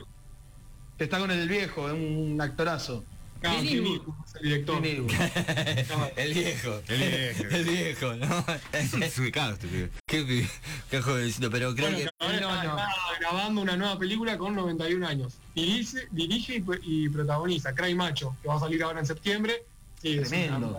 Que 0.98 1.06
está 1.06 1.18
con 1.18 1.32
el 1.32 1.50
viejo, 1.50 1.88
es 1.88 1.94
un 1.94 2.40
actorazo 2.40 3.04
el 3.44 4.42
director. 4.42 4.86
el 6.16 6.34
viejo. 6.34 6.82
El 6.88 6.98
viejo. 6.98 7.44
El 7.52 7.64
viejo, 7.64 8.14
¿no? 8.16 8.46
Es 8.74 9.18
ubicado 9.20 9.54
este 9.54 9.90
Qué, 10.06 10.48
qué 10.90 11.02
jovencito, 11.02 11.50
pero 11.52 11.76
creo 11.76 11.90
que... 11.90 12.04
está 12.04 12.90
grabando 13.20 13.62
una 13.62 13.76
nueva 13.76 14.00
película 14.00 14.38
con 14.38 14.56
91 14.56 15.08
años. 15.08 15.34
Dirige, 15.56 16.08
dirige 16.12 16.64
y, 16.84 17.10
protagoniza 17.10 17.74
Cry 17.74 17.94
Macho, 17.96 18.36
que 18.42 18.48
va 18.48 18.56
a 18.56 18.60
salir 18.60 18.84
ahora 18.84 19.00
en 19.00 19.06
septiembre. 19.06 19.64
Sí, 20.02 20.18
Tremendo. 20.18 20.78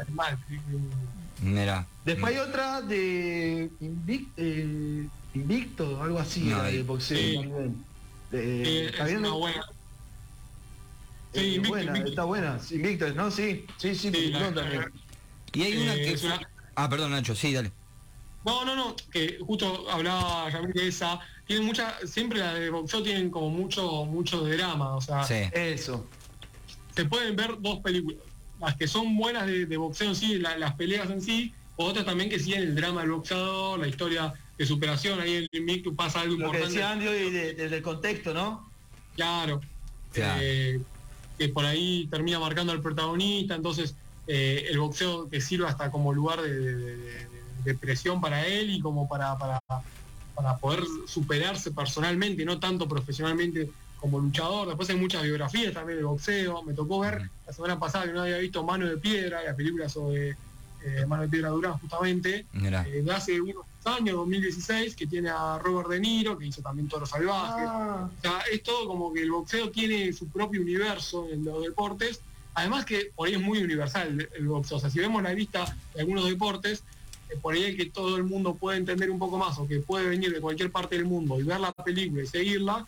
Mira. 1.43 1.87
Después 2.05 2.34
hay 2.34 2.40
otra 2.40 2.81
de 2.81 3.70
eh, 4.37 5.08
Invicto, 5.34 6.02
algo 6.02 6.19
así, 6.19 6.49
de 6.49 6.82
boxeo 6.82 7.43
también. 7.43 7.84
Eh, 8.32 8.93
es 8.99 9.16
una 9.16 9.31
buena 9.31 9.64
Sí, 11.34 11.58
buena, 11.58 11.98
está 11.98 12.25
buena. 12.25 12.58
Invicto, 12.70 13.12
¿no? 13.14 13.31
Sí, 13.31 13.66
sí, 13.76 13.94
sí, 13.94 14.32
también. 14.32 14.92
Y 15.52 15.62
hay 15.62 15.76
una 15.76 15.94
eh, 15.94 16.14
que... 16.14 16.28
Ah, 16.76 16.88
perdón, 16.88 17.12
Nacho, 17.12 17.34
sí, 17.34 17.52
dale. 17.52 17.72
No, 18.44 18.64
no, 18.64 18.76
no, 18.76 18.94
que 19.10 19.38
justo 19.40 19.90
hablaba 19.90 20.50
de 20.50 20.88
esa, 20.88 21.19
tienen 21.46 21.64
mucha, 21.64 21.96
siempre 22.06 22.40
la 22.40 22.52
de 22.52 22.69
boxeo 22.69 23.02
tienen 23.02 23.31
como 23.31 23.48
mucho, 23.48 24.04
mucho 24.04 24.44
de 24.44 24.56
drama, 24.56 24.96
o 24.96 25.00
sea, 25.00 25.25
sí. 25.25 25.48
eso. 25.52 26.06
Se 26.94 27.06
pueden 27.06 27.37
ver 27.37 27.56
dos 27.60 27.78
películas, 27.78 28.19
las 28.60 28.76
que 28.76 28.87
son 28.87 29.16
buenas 29.16 29.46
de, 29.46 29.76
boxeo 29.78 30.08
en 30.08 30.14
sí, 30.14 30.38
las 30.38 30.75
peleas 30.75 31.08
en 31.08 31.22
sí, 31.22 31.54
o 31.76 31.87
otras 31.87 32.04
también 32.04 32.28
que 32.28 32.38
siguen 32.38 32.62
el 32.62 32.75
drama 32.75 33.00
del 33.00 33.12
boxeador, 33.12 33.80
la 33.80 33.88
historia 33.88 34.34
de 34.58 34.66
superación, 34.66 35.19
ahí 35.20 35.37
en 35.37 35.48
Invicto 35.52 35.94
pasa 35.94 36.20
algo 36.20 36.37
Lo 36.37 36.46
importante. 36.46 36.66
Que 36.66 36.80
decía 36.80 36.90
Andy 36.90 37.30
desde 37.54 37.76
el 37.76 37.82
contexto, 37.82 38.34
¿no? 38.34 38.70
Claro. 39.16 39.62
claro. 40.12 40.40
Eh, 40.42 40.80
que 41.38 41.48
por 41.48 41.64
ahí 41.64 42.06
termina 42.10 42.38
marcando 42.38 42.72
al 42.72 42.81
protagonista, 42.81 43.54
entonces 43.54 43.94
eh, 44.26 44.66
el 44.70 44.78
boxeo 44.78 45.28
que 45.28 45.40
sirve 45.40 45.66
hasta 45.66 45.90
como 45.90 46.12
lugar 46.12 46.40
de, 46.40 47.75
presión 47.81 48.20
para 48.20 48.46
él 48.46 48.70
y 48.70 48.81
como 48.81 49.08
para, 49.08 49.38
para, 49.38 49.58
para, 50.34 50.56
poder 50.58 50.84
superarse 51.06 51.70
personalmente, 51.70 52.44
no 52.44 52.60
tanto 52.60 52.86
profesionalmente 52.86 53.70
como 53.98 54.20
luchador. 54.20 54.69
Después 54.69 54.90
hay 54.90 54.96
muchas 54.96 55.22
biografías 55.22 55.72
también 55.72 55.98
de 55.98 56.04
boxeo. 56.04 56.62
Me 56.62 56.75
tocó 56.75 57.00
ver 57.00 57.22
la 57.46 57.52
semana 57.54 57.78
pasada 57.78 58.04
que 58.04 58.12
no 58.12 58.20
había 58.20 58.37
visto 58.37 58.62
Mano 58.62 58.87
de 58.87 58.98
Piedra, 58.98 59.42
la 59.42 59.56
película 59.56 59.88
sobre 59.88 60.37
eh, 60.84 61.06
Mano 61.06 61.22
de 61.22 61.28
Piedra 61.28 61.48
Durán 61.48 61.78
justamente, 61.78 62.46
eh, 62.52 63.02
de 63.02 63.12
hace 63.12 63.40
unos 63.40 63.64
años, 63.84 64.16
2016, 64.16 64.94
que 64.94 65.06
tiene 65.06 65.31
a 65.31 65.58
Robert 65.58 65.88
De 65.88 66.00
Niro, 66.00 66.36
que 66.36 66.46
hizo 66.46 66.62
también 66.62 66.88
Toro 66.88 67.06
Salvaje. 67.06 67.64
Ah. 67.66 68.08
O 68.16 68.20
sea, 68.20 68.40
es 68.52 68.62
todo 68.62 68.86
como 68.86 69.12
que 69.12 69.22
el 69.22 69.31
boxeo 69.31 69.70
tiene 69.70 70.12
su 70.12 70.28
propio 70.28 70.60
universo 70.60 71.26
en 71.31 71.44
los 71.44 71.62
deportes. 71.62 72.20
Además 72.54 72.84
que 72.84 73.10
por 73.14 73.26
ahí 73.26 73.34
es 73.34 73.40
muy 73.40 73.62
universal 73.62 74.28
el, 74.36 74.46
boxeo. 74.46 74.76
O 74.76 74.81
sea, 74.81 74.90
si 74.90 74.98
vemos 74.98 75.22
la 75.22 75.32
lista 75.32 75.64
de 75.94 76.00
algunos 76.00 76.26
deportes, 76.26 76.82
eh, 77.30 77.37
por 77.40 77.54
ahí 77.54 77.76
que 77.76 77.87
todo 77.87 78.16
el 78.16 78.25
mundo 78.25 78.54
puede 78.54 78.78
entender 78.78 79.11
un 79.11 79.18
poco 79.18 79.38
más 79.38 79.59
o 79.59 79.66
que 79.66 79.80
puede 79.80 80.09
venir 80.09 80.32
de 80.32 80.40
cualquier 80.40 80.70
parte 80.70 80.97
del 80.97 81.06
mundo 81.06 81.40
y 81.40 81.44
ver 81.44 81.61
la 81.61 81.73
película 81.73 82.23
y 82.23 82.26
seguirla, 82.26 82.87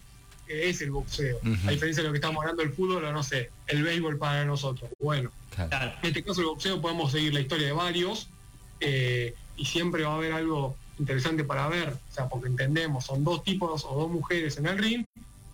es 0.49 0.81
el 0.81 0.91
boxeo. 0.91 1.39
A 1.67 1.71
diferencia 1.71 2.03
de 2.03 2.09
lo 2.09 2.13
que 2.13 2.19
estamos 2.19 2.41
hablando 2.41 2.63
del 2.63 2.73
fútbol 2.73 3.05
o 3.05 3.13
no 3.13 3.23
sé, 3.23 3.51
el 3.67 3.83
béisbol 3.83 4.19
para 4.19 4.45
nosotros. 4.45 4.91
Bueno, 4.99 5.31
en 5.59 6.09
este 6.09 6.23
caso 6.23 6.41
el 6.41 6.47
boxeo 6.47 6.81
podemos 6.81 7.13
seguir 7.13 7.35
la 7.35 7.41
historia 7.41 7.67
de 7.67 7.73
varios 7.73 8.29
eh, 8.81 9.35
y 9.57 9.65
siempre 9.65 10.05
va 10.05 10.13
a 10.13 10.17
haber 10.17 10.33
algo 10.33 10.77
interesante 10.99 11.45
para 11.45 11.69
ver, 11.69 11.91
o 11.91 12.15
sea, 12.15 12.29
porque 12.29 12.49
entendemos, 12.49 13.05
son 13.05 13.25
dos 13.25 13.45
tipos 13.45 13.85
o 13.85 13.95
dos 14.01 14.11
mujeres 14.11 14.57
en 14.59 14.67
el 14.67 14.79
ring 14.79 15.05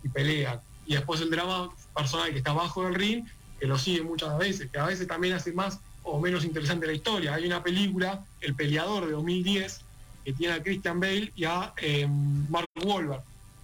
y 0.03 0.09
pelean. 0.09 0.61
Y 0.87 0.95
después 0.95 1.21
el 1.21 1.31
drama 1.31 1.71
personal 1.95 2.31
que 2.31 2.39
está 2.39 2.51
abajo 2.51 2.85
del 2.85 2.95
ring, 2.95 3.25
que 3.59 3.67
lo 3.67 3.79
sigue 3.79 4.03
muchas 4.03 4.37
veces, 4.39 4.71
que 4.71 4.79
a 4.79 4.87
veces 4.87 5.07
también 5.07 5.35
hace 5.35 5.53
más 5.53 5.79
o 6.05 6.21
menos 6.21 6.45
interesante 6.45 6.87
la 6.87 6.93
historia. 6.93 7.35
Hay 7.35 7.47
una 7.47 7.63
película, 7.63 8.25
El 8.41 8.55
Peleador 8.55 9.07
de 9.07 9.13
2010, 9.13 9.81
que 10.25 10.33
tiene 10.33 10.55
a 10.55 10.63
Christian 10.63 11.01
Bale 11.01 11.33
y 11.35 11.45
a 11.45 11.73
eh, 11.77 12.09
Mark 12.49 12.67
Wahlberg. 12.85 13.23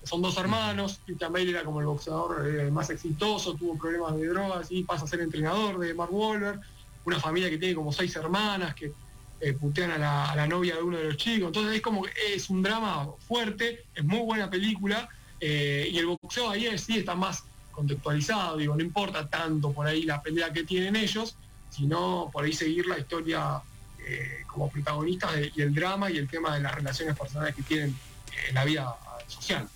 Son 0.08 0.22
dos 0.22 0.38
hermanos, 0.38 1.00
Christian 1.04 1.30
Bale 1.30 1.50
era 1.50 1.64
como 1.64 1.80
el 1.80 1.86
boxeador 1.86 2.48
eh, 2.48 2.70
más 2.70 2.88
exitoso, 2.88 3.52
tuvo 3.54 3.76
problemas 3.76 4.16
de 4.16 4.26
drogas 4.26 4.68
y 4.70 4.82
pasa 4.82 5.04
a 5.04 5.08
ser 5.08 5.20
entrenador 5.20 5.78
de 5.78 5.92
Mark 5.92 6.10
Wahlberg. 6.10 6.60
Una 7.04 7.20
familia 7.20 7.50
que 7.50 7.58
tiene 7.58 7.74
como 7.74 7.92
seis 7.92 8.16
hermanas, 8.16 8.74
que 8.74 8.90
eh, 9.40 9.56
a 9.82 10.34
la, 10.34 10.46
novia 10.46 10.76
de 10.76 10.82
uno 10.82 10.96
de 10.96 11.04
los 11.04 11.18
chicos. 11.18 11.48
Entonces 11.48 11.76
es 11.76 11.82
como 11.82 12.02
que 12.02 12.10
es 12.34 12.48
un 12.48 12.62
drama 12.62 13.06
fuerte, 13.26 13.84
es 13.94 14.02
muy 14.02 14.20
buena 14.20 14.48
película 14.48 15.10
eh, 15.40 15.90
y 15.92 15.98
el 15.98 16.06
boxeo 16.06 16.48
ahí 16.48 16.66
sí 16.78 16.98
está 16.98 17.14
más 17.14 17.44
contextualizado, 17.70 18.56
digo, 18.56 18.74
no 18.74 18.82
importa 18.82 19.28
tanto 19.28 19.72
por 19.72 19.86
ahí 19.86 20.04
la 20.04 20.22
pelea 20.22 20.54
que 20.54 20.64
tienen 20.64 20.96
ellos, 20.96 21.36
sino 21.68 22.30
por 22.32 22.44
ahí 22.44 22.54
seguir 22.54 22.86
la 22.86 22.98
historia 22.98 23.60
eh, 24.00 24.42
como 24.46 24.70
protagonistas 24.70 25.32
y 25.54 25.60
el 25.60 25.74
drama 25.74 26.10
y 26.10 26.16
el 26.16 26.28
tema 26.28 26.54
de 26.54 26.62
las 26.62 26.74
relaciones 26.74 27.16
personales 27.16 27.54
que 27.54 27.62
tienen 27.62 27.94
en 28.48 28.54
la 28.54 28.64
vida 28.64 28.96
social 29.26 29.68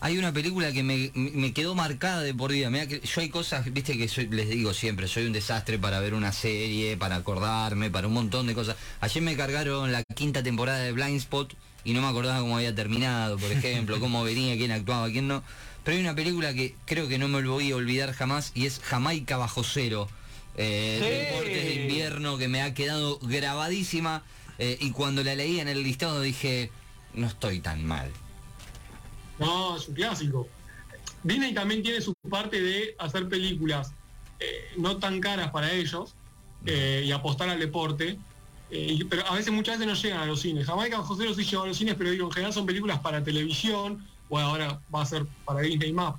hay 0.00 0.18
una 0.18 0.32
película 0.32 0.72
que 0.72 0.82
me, 0.82 1.52
quedó 1.52 1.74
marcada 1.74 2.22
de 2.22 2.34
por 2.34 2.52
vida. 2.52 2.70
Que 2.86 3.00
yo 3.00 3.20
hay 3.20 3.28
cosas, 3.28 3.72
viste 3.72 3.96
que 3.96 4.08
les 4.30 4.48
digo 4.48 4.74
siempre, 4.74 5.08
soy 5.08 5.26
un 5.26 5.32
desastre 5.32 5.78
para 5.78 6.00
ver 6.00 6.14
una 6.14 6.32
serie, 6.32 6.96
para 6.96 7.16
acordarme, 7.16 7.90
para 7.90 8.08
un 8.08 8.14
montón 8.14 8.46
de 8.46 8.54
cosas. 8.54 8.76
Ayer 9.00 9.22
me 9.22 9.36
cargaron 9.36 9.92
la 9.92 10.02
quinta 10.02 10.42
temporada 10.42 10.80
de 10.80 10.92
Blind 10.92 11.16
Spot 11.18 11.54
y 11.84 11.92
no 11.92 12.02
me 12.02 12.08
acordaba 12.08 12.40
cómo 12.40 12.56
había 12.56 12.74
terminado, 12.74 13.38
por 13.38 13.50
ejemplo, 13.50 14.00
cómo 14.00 14.24
venía, 14.24 14.56
quién 14.56 14.72
actuaba, 14.72 15.08
quién 15.10 15.28
no. 15.28 15.42
pero 15.84 15.96
hay 15.96 16.02
una 16.02 16.14
película 16.14 16.54
que 16.54 16.74
creo 16.86 17.08
que 17.08 17.18
no 17.18 17.28
me 17.28 17.42
voy 17.42 17.72
a 17.72 17.76
olvidar 17.76 18.12
jamás 18.12 18.52
y 18.54 18.66
es 18.66 18.80
Jamaica 18.80 19.36
bajo 19.36 19.64
cero. 19.64 20.08
Eh, 20.56 21.30
Deportes 21.30 21.64
de 21.64 21.82
invierno 21.82 22.38
que 22.38 22.48
me 22.48 22.62
ha 22.62 22.74
quedado 22.74 23.18
grabadísima 23.20 24.22
eh, 24.58 24.78
y 24.80 24.92
cuando 24.92 25.24
la 25.24 25.34
leí 25.34 25.60
en 25.60 25.68
el 25.68 25.82
listado 25.82 26.20
dije, 26.20 26.70
no 27.14 27.26
estoy 27.26 27.60
tan 27.60 27.84
mal. 27.84 28.10
No, 29.38 29.76
es 29.76 29.88
un 29.88 29.94
clásico. 29.94 30.48
Disney 31.22 31.54
también 31.54 31.82
tiene 31.82 32.00
su 32.00 32.14
parte 32.28 32.60
de 32.60 32.94
hacer 32.98 33.28
películas 33.28 33.92
eh, 34.40 34.72
no 34.76 34.98
tan 34.98 35.20
caras 35.20 35.50
para 35.50 35.72
ellos 35.72 36.14
y 36.66 37.12
apostar 37.12 37.50
al 37.50 37.58
deporte. 37.58 38.18
pero 39.10 39.26
a 39.26 39.34
veces 39.34 39.52
muchas 39.52 39.78
veces 39.78 39.86
no 39.86 40.00
llegan 40.00 40.20
a 40.20 40.26
los 40.26 40.40
cines. 40.40 40.66
Jamaica 40.66 40.98
bajo 40.98 41.14
cero 41.14 41.34
sí 41.34 41.44
llegó 41.44 41.64
a 41.64 41.66
los 41.66 41.76
cines, 41.76 41.94
pero 41.94 42.10
digo, 42.10 42.26
en 42.26 42.32
general 42.32 42.54
son 42.54 42.64
películas 42.64 43.00
para 43.00 43.22
televisión, 43.22 44.02
o 44.30 44.38
ahora 44.38 44.80
va 44.94 45.02
a 45.02 45.06
ser 45.06 45.26
para 45.44 45.60
Disney 45.60 45.92
más 45.92 46.14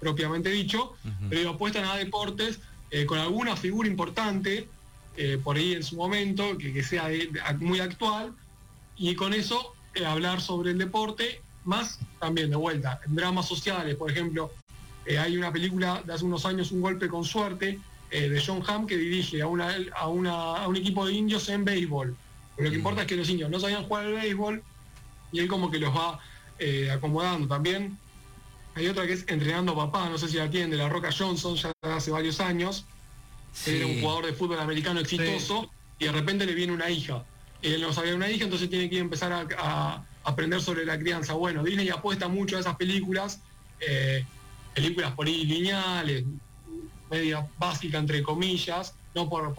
propiamente 0.00 0.50
dicho, 0.50 0.94
pero 1.28 1.40
digo, 1.40 1.52
apuestan 1.54 1.84
a 1.84 1.96
deportes 1.96 2.60
eh, 2.90 3.04
con 3.06 3.18
alguna 3.18 3.56
figura 3.56 3.88
importante, 3.88 4.68
eh, 5.16 5.38
por 5.42 5.56
ahí 5.56 5.74
en 5.74 5.82
su 5.82 5.96
momento, 5.96 6.56
que, 6.56 6.82
sea 6.82 7.08
muy 7.58 7.80
actual, 7.80 8.32
y 8.96 9.14
con 9.14 9.34
eso 9.34 9.74
eh, 9.94 10.06
hablar 10.06 10.40
sobre 10.40 10.70
el 10.70 10.78
deporte, 10.78 11.42
más 11.68 11.98
también 12.18 12.50
de 12.50 12.56
vuelta, 12.56 13.00
en 13.06 13.14
dramas 13.14 13.46
sociales, 13.46 13.94
por 13.96 14.10
ejemplo, 14.10 14.52
hay 15.06 15.36
una 15.36 15.52
película 15.52 16.02
de 16.04 16.12
hace 16.12 16.24
unos 16.24 16.44
años, 16.44 16.70
Un 16.70 16.82
golpe 16.82 17.08
con 17.08 17.24
suerte, 17.24 17.78
de 18.10 18.42
John 18.44 18.62
Hamm, 18.66 18.86
que 18.86 18.96
dirige 18.96 19.40
a, 19.40 19.46
una, 19.46 19.74
a, 19.94 20.08
un 20.08 20.76
equipo 20.76 21.06
de 21.06 21.14
indios 21.14 21.48
en 21.48 21.64
béisbol. 21.64 22.14
Pero 22.56 22.66
lo 22.66 22.70
que 22.70 22.76
importa 22.76 23.02
es 23.02 23.06
que 23.06 23.16
los 23.16 23.28
indios 23.28 23.50
no 23.50 23.58
sabían 23.60 23.84
jugar 23.84 24.04
al 24.04 24.14
béisbol, 24.14 24.62
y 25.32 25.40
él 25.40 25.48
como 25.48 25.70
que 25.70 25.78
los 25.78 25.94
va 25.94 26.20
acomodando 26.92 27.46
también 27.46 27.96
hay 28.78 28.86
otra 28.86 29.06
que 29.06 29.14
es 29.14 29.24
Entrenando 29.26 29.74
Papá, 29.74 30.08
no 30.08 30.18
sé 30.18 30.28
si 30.28 30.36
la 30.36 30.48
tienen, 30.48 30.70
de 30.70 30.76
la 30.76 30.88
Roca 30.88 31.10
Johnson, 31.16 31.56
ya 31.56 31.72
hace 31.82 32.10
varios 32.12 32.40
años. 32.40 32.84
era 33.66 33.86
un 33.86 34.00
jugador 34.00 34.26
de 34.26 34.32
fútbol 34.32 34.60
americano 34.60 35.00
exitoso 35.00 35.68
y 35.98 36.04
de 36.04 36.12
repente 36.12 36.46
le 36.46 36.54
viene 36.54 36.72
una 36.72 36.88
hija. 36.88 37.24
Él 37.60 37.80
no 37.80 37.92
sabía 37.92 38.14
una 38.14 38.30
hija, 38.30 38.44
entonces 38.44 38.70
tiene 38.70 38.88
que 38.88 38.98
empezar 38.98 39.32
a, 39.32 40.04
aprender 40.28 40.60
sobre 40.60 40.84
la 40.84 40.98
crianza. 40.98 41.34
Bueno, 41.34 41.62
Disney 41.62 41.88
apuesta 41.88 42.28
mucho 42.28 42.56
a 42.56 42.60
esas 42.60 42.76
películas, 42.76 43.40
eh, 43.80 44.24
películas 44.74 45.12
por 45.12 45.26
ahí 45.26 45.44
lineales, 45.44 46.24
media 47.10 47.46
básica 47.58 47.98
entre 47.98 48.22
comillas, 48.22 48.94
no 49.14 49.28
por, 49.28 49.54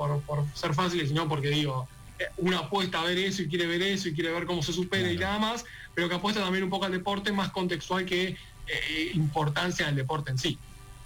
ser 0.53 0.73
fáciles, 0.73 1.09
sino 1.09 1.27
porque 1.27 1.49
digo, 1.49 1.87
eh, 2.19 2.25
una 2.37 2.59
apuesta 2.59 3.01
a 3.01 3.05
ver 3.05 3.17
eso 3.17 3.41
y 3.41 3.47
quiere 3.47 3.65
ver 3.65 3.81
eso 3.81 4.09
y 4.09 4.13
quiere 4.13 4.31
ver 4.31 4.45
cómo 4.45 4.61
se 4.61 4.73
supera 4.73 5.11
y 5.11 5.17
nada 5.17 5.39
más, 5.39 5.65
pero 5.95 6.07
que 6.07 6.15
apuesta 6.15 6.41
también 6.41 6.63
un 6.63 6.69
poco 6.69 6.85
al 6.85 6.91
deporte 6.91 7.31
más 7.31 7.49
contextual 7.51 8.05
que 8.05 8.37
eh, 8.67 9.11
importancia 9.13 9.87
del 9.87 9.95
deporte 9.95 10.31
en 10.31 10.37
sí. 10.37 10.57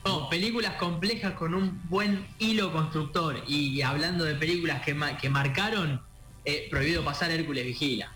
No, 0.05 0.27
películas 0.27 0.73
complejas 0.73 1.33
con 1.33 1.53
un 1.53 1.81
buen 1.87 2.27
hilo 2.37 2.73
constructor. 2.73 3.41
Y 3.47 3.81
hablando 3.83 4.25
de 4.25 4.35
películas 4.35 4.81
que, 4.81 4.97
que 5.21 5.29
marcaron, 5.29 6.01
eh, 6.45 6.67
Prohibido 6.69 7.03
pasar 7.05 7.31
Hércules 7.31 7.65
Vigila. 7.65 8.11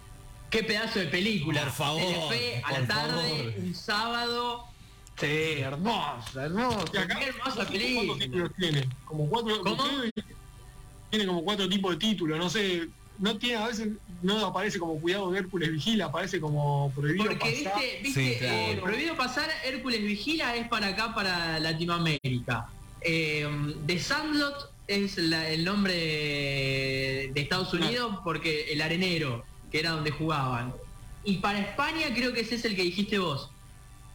Qué 0.49 0.63
pedazo 0.63 0.99
de 0.99 1.07
película. 1.07 1.61
Por 1.63 1.71
favor. 1.71 2.33
a 2.63 2.79
la 2.79 2.87
tarde, 2.87 3.55
un 3.59 3.75
sábado. 3.75 4.65
Sí, 5.19 5.59
hermosa, 5.59 6.45
hermosa. 6.45 6.85
Y 6.93 6.97
acá, 6.97 7.19
hermosa 7.21 7.67
película. 7.67 8.07
¿Cuántos 8.07 8.19
títulos 8.19 8.51
tiene? 8.57 8.89
Como 9.05 9.29
cuatro. 9.29 9.63
Tiene 11.09 11.25
como 11.25 11.43
cuatro 11.43 11.69
tipos 11.69 11.91
de 11.91 11.97
títulos, 11.97 12.37
no 12.37 12.49
sé, 12.49 12.89
no 13.19 13.37
tiene, 13.37 13.55
a 13.55 13.67
veces 13.67 13.89
no 14.21 14.45
aparece 14.45 14.77
como 14.77 14.99
cuidado 14.99 15.31
de 15.31 15.39
Hércules 15.39 15.71
Vigila, 15.71 16.05
aparece 16.05 16.39
como 16.39 16.91
prohibido 16.93 17.25
Porque, 17.25 17.63
pasar. 17.63 17.81
viste, 18.03 18.39
eh, 18.41 18.77
prohibido 18.81 19.15
pasar, 19.15 19.49
Hércules 19.63 20.01
Vigila 20.01 20.55
es 20.55 20.67
para 20.67 20.87
acá, 20.87 21.15
para 21.15 21.59
Latinoamérica. 21.59 22.67
Eh, 23.01 23.47
The 23.85 23.99
Sandlot 23.99 24.71
es 24.87 25.17
el 25.17 25.63
nombre 25.63 25.93
de 25.93 27.33
Estados 27.35 27.73
Unidos 27.73 28.19
porque 28.23 28.71
el 28.71 28.81
arenero, 28.81 29.45
que 29.71 29.79
era 29.79 29.91
donde 29.91 30.11
jugaban. 30.11 30.73
Y 31.23 31.37
para 31.37 31.59
España 31.59 32.07
creo 32.13 32.33
que 32.33 32.41
ese 32.41 32.55
es 32.55 32.65
el 32.65 32.75
que 32.75 32.83
dijiste 32.83 33.19
vos. 33.19 33.49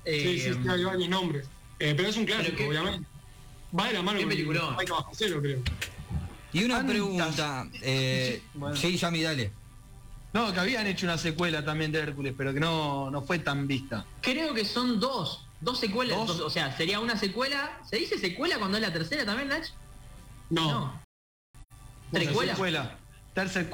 sí, 0.04 0.40
sí, 0.40 0.48
eh, 0.48 0.58
hay 0.68 0.84
varios 0.84 1.08
nombres. 1.08 1.46
Eh, 1.78 1.94
pero 1.96 2.08
es 2.08 2.16
un 2.16 2.24
clásico, 2.24 2.64
obviamente. 2.64 3.06
Va 3.78 3.88
de 3.88 3.94
la 3.94 4.02
mano 4.02 4.20
con 4.20 5.14
cero, 5.14 5.38
creo. 5.40 5.60
Y 6.52 6.64
una 6.64 6.86
pregunta, 6.86 7.66
eh, 7.80 8.42
sí, 8.74 8.96
Yami, 8.96 9.22
dale. 9.22 9.52
No, 10.32 10.52
que 10.52 10.60
habían 10.60 10.86
hecho 10.86 11.06
una 11.06 11.18
secuela 11.18 11.64
también 11.64 11.92
de 11.92 12.00
Hércules, 12.00 12.34
pero 12.36 12.54
que 12.54 12.60
no, 12.60 13.10
no 13.10 13.22
fue 13.22 13.38
tan 13.38 13.66
vista. 13.66 14.06
Creo 14.22 14.54
que 14.54 14.64
son 14.64 14.98
dos, 14.98 15.46
dos 15.60 15.78
secuelas, 15.78 16.16
o 16.18 16.50
sea, 16.50 16.74
sería 16.76 17.00
una 17.00 17.18
secuela. 17.18 17.78
¿Se 17.88 17.96
dice 17.96 18.18
secuela 18.18 18.58
cuando 18.58 18.78
es 18.78 18.82
la 18.82 18.92
tercera 18.92 19.26
también, 19.26 19.48
Nach? 19.48 19.66
No. 20.48 20.70
no. 20.70 21.02
Secuela. 22.12 22.98
Tercera 23.34 23.68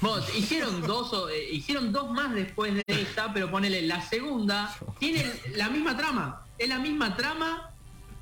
Vos, 0.00 0.24
hicieron 0.36 0.80
dos, 0.82 1.12
eh, 1.30 1.48
hicieron 1.52 1.92
dos 1.92 2.10
más 2.10 2.34
después 2.34 2.74
de 2.74 2.84
esta, 2.86 3.32
pero 3.32 3.50
ponele 3.50 3.82
la 3.82 4.02
segunda, 4.02 4.74
tiene 4.98 5.24
la 5.54 5.68
misma 5.68 5.96
trama, 5.96 6.42
es 6.58 6.68
la 6.68 6.78
misma 6.78 7.16
trama, 7.16 7.70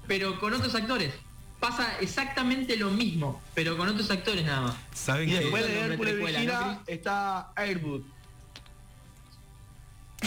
pero 0.07 0.38
con 0.41 0.55
otros 0.55 0.75
actores 0.75 1.12
pasa 1.61 1.99
exactamente 2.00 2.77
lo 2.77 2.91
mismo, 2.91 3.43
pero 3.55 3.77
con 3.77 3.88
otros 3.88 4.11
actores 4.11 4.45
nada 4.45 4.61
más. 4.61 4.77
¿Saben 4.95 5.29
y 5.29 5.33
después 5.33 5.67
de 5.67 5.81
Hércules 5.81 6.19
Vigila 6.19 6.83
está 6.87 7.53
Airwood. 7.57 8.03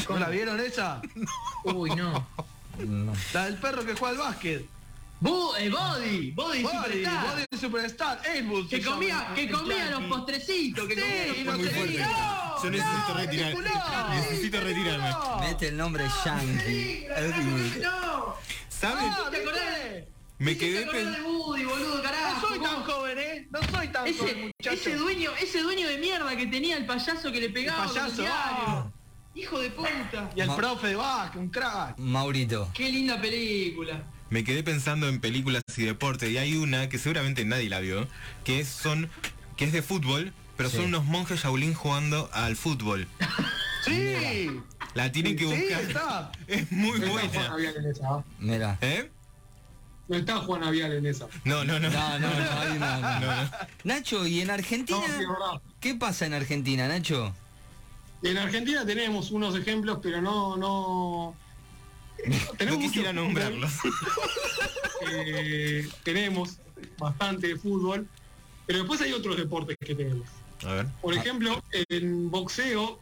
¿Cómo 0.05 0.19
la 0.19 0.29
vieron 0.29 0.59
esa? 0.59 1.01
Uy, 1.65 1.89
no. 1.91 2.27
La 3.33 3.45
del 3.45 3.57
perro 3.57 3.85
que 3.85 3.93
juega 3.93 4.09
al 4.09 4.17
básquet. 4.17 4.65
Eh, 5.61 5.69
body, 5.69 6.31
body, 6.31 6.61
Superstar. 6.63 7.27
Body 7.27 7.45
Superstar, 7.59 8.21
Airwood. 8.25 8.67
Que 8.67 8.81
comía, 8.81 9.27
que 9.35 9.51
comía 9.51 9.91
los 9.91 10.03
postrecitos, 10.05 10.87
que 10.87 10.95
sí, 10.95 11.01
comía 11.01 11.43
los 11.43 11.55
postrecitos. 11.55 12.07
Yo 12.63 12.69
necesito 12.71 13.13
retirar. 13.15 14.09
Necesito 14.09 14.61
retirarme. 14.61 15.11
Mete 15.41 15.67
el 15.67 15.77
nombre 15.77 16.05
Yankee. 16.25 17.05
No. 17.81 18.35
¿Sabes? 18.69 19.05
Me 20.39 20.57
quedé 20.57 20.87
pensando. 20.87 21.29
boludo, 21.29 22.01
carajo. 22.01 22.41
No 22.41 22.47
soy 22.47 22.59
tan 22.59 22.83
joven, 22.83 23.19
¿eh? 23.19 23.47
No 23.51 23.59
soy 23.69 23.87
tan 23.89 24.07
ese, 24.07 24.17
joven, 24.17 24.51
Ese 24.57 24.95
dueño, 24.95 25.31
ese 25.39 25.61
dueño 25.61 25.87
de 25.87 25.99
mierda 25.99 26.35
que 26.35 26.47
tenía 26.47 26.77
el 26.77 26.87
payaso 26.87 27.31
que 27.31 27.41
le 27.41 27.49
pegaba. 27.51 27.85
El 27.85 27.89
payaso. 27.91 28.23
Ah. 28.27 28.91
Hijo 29.35 29.59
de 29.59 29.69
puta. 29.69 30.31
Y 30.35 30.41
el 30.41 30.49
profe 30.55 30.87
de 30.87 30.95
Bach, 30.95 31.35
un 31.35 31.49
crack. 31.49 31.99
Maurito. 31.99 32.69
Qué 32.73 32.89
linda 32.89 33.21
película. 33.21 34.03
Me 34.31 34.45
quedé 34.45 34.63
pensando 34.63 35.09
en 35.09 35.19
películas 35.19 35.61
y 35.75 35.83
deporte 35.83 36.31
y 36.31 36.37
hay 36.37 36.55
una 36.55 36.87
que 36.87 36.97
seguramente 36.97 37.43
nadie 37.43 37.69
la 37.69 37.81
vio, 37.81 38.07
que 38.45 38.61
es, 38.61 38.69
son, 38.69 39.09
que 39.57 39.65
es 39.65 39.73
de 39.73 39.81
fútbol, 39.81 40.31
pero 40.55 40.69
son 40.69 40.85
unos 40.85 41.03
monjes 41.03 41.43
Shaolin 41.43 41.73
jugando 41.73 42.29
al 42.31 42.55
fútbol. 42.55 43.09
sí. 43.85 44.49
La 44.93 45.11
tienen 45.11 45.35
que 45.35 45.45
buscar. 45.45 45.81
Está. 45.81 46.31
Es 46.47 46.71
muy 46.71 46.97
buena. 46.99 47.55
Mira. 48.39 48.77
¿Eh? 48.79 49.11
No 50.07 50.15
está 50.15 50.37
Juan 50.37 50.63
Avial 50.63 50.93
en 50.93 51.05
esa. 51.05 51.27
No, 51.43 51.65
no, 51.65 51.77
no. 51.77 51.89
No, 51.89 52.19
no, 52.19 53.19
no, 53.19 53.51
Nacho, 53.83 54.25
¿y 54.25 54.39
en 54.39 54.49
Argentina? 54.49 55.01
¿Qué 55.81 55.95
pasa 55.95 56.25
en 56.25 56.33
Argentina, 56.33 56.87
Nacho? 56.87 57.33
En 58.23 58.37
Argentina 58.37 58.85
tenemos 58.85 59.31
unos 59.31 59.57
ejemplos, 59.57 59.99
pero 60.01 60.21
no, 60.21 60.55
no. 60.55 61.35
Tenemos 62.57 62.79
no 62.79 62.85
quisiera 62.85 63.13
nombrarlos. 63.13 63.71
Eh, 65.13 65.89
tenemos 66.03 66.59
bastante 66.99 67.47
de 67.47 67.55
fútbol, 67.55 68.07
pero 68.67 68.79
después 68.79 69.01
hay 69.01 69.11
otros 69.13 69.35
deportes 69.35 69.75
que 69.79 69.95
tenemos. 69.95 70.27
A 70.63 70.73
ver. 70.73 70.87
Por 71.01 71.15
ejemplo, 71.15 71.61
en 71.89 72.29
boxeo, 72.29 72.99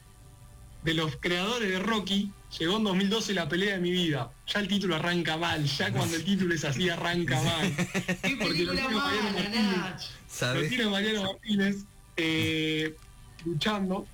de 0.83 0.93
los 0.93 1.17
creadores 1.17 1.69
de 1.69 1.79
Rocky, 1.79 2.31
llegó 2.57 2.77
en 2.77 2.85
2012 2.85 3.33
la 3.33 3.49
pelea 3.49 3.75
de 3.75 3.81
mi 3.81 3.91
vida. 3.91 4.31
Ya 4.47 4.59
el 4.59 4.67
título 4.67 4.95
arranca 4.95 5.37
mal, 5.37 5.65
ya 5.65 5.91
cuando 5.91 6.15
el 6.15 6.23
título 6.23 6.53
es 6.53 6.63
así 6.63 6.89
arranca 6.89 7.41
mal. 7.41 7.75
¿Qué 8.21 8.35
película 8.37 8.89
Mariano 8.89 9.31
Martínez, 9.31 10.53
lo 10.53 10.67
tiene 10.67 10.85
Mariano 10.85 11.23
Martínez 11.23 11.83
eh, 12.15 12.95
luchando 13.45 14.07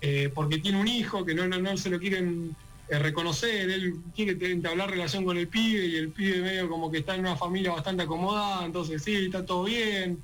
eh, 0.00 0.30
porque 0.34 0.58
tiene 0.58 0.80
un 0.80 0.88
hijo 0.88 1.24
que 1.24 1.34
no, 1.34 1.46
no, 1.46 1.76
se 1.76 1.90
lo 1.90 1.98
quieren 1.98 2.56
reconocer, 2.98 3.70
él 3.70 3.94
quiere 4.14 4.50
entablar 4.50 4.90
relación 4.90 5.24
con 5.24 5.36
el 5.36 5.46
pibe 5.46 5.86
y 5.86 5.96
el 5.96 6.08
pibe 6.10 6.42
medio 6.42 6.68
como 6.68 6.90
que 6.90 6.98
está 6.98 7.14
en 7.14 7.20
una 7.20 7.36
familia 7.36 7.72
bastante 7.72 8.02
acomodada, 8.02 8.64
entonces 8.64 9.02
sí, 9.02 9.14
está 9.14 9.46
todo 9.46 9.64
bien, 9.64 10.20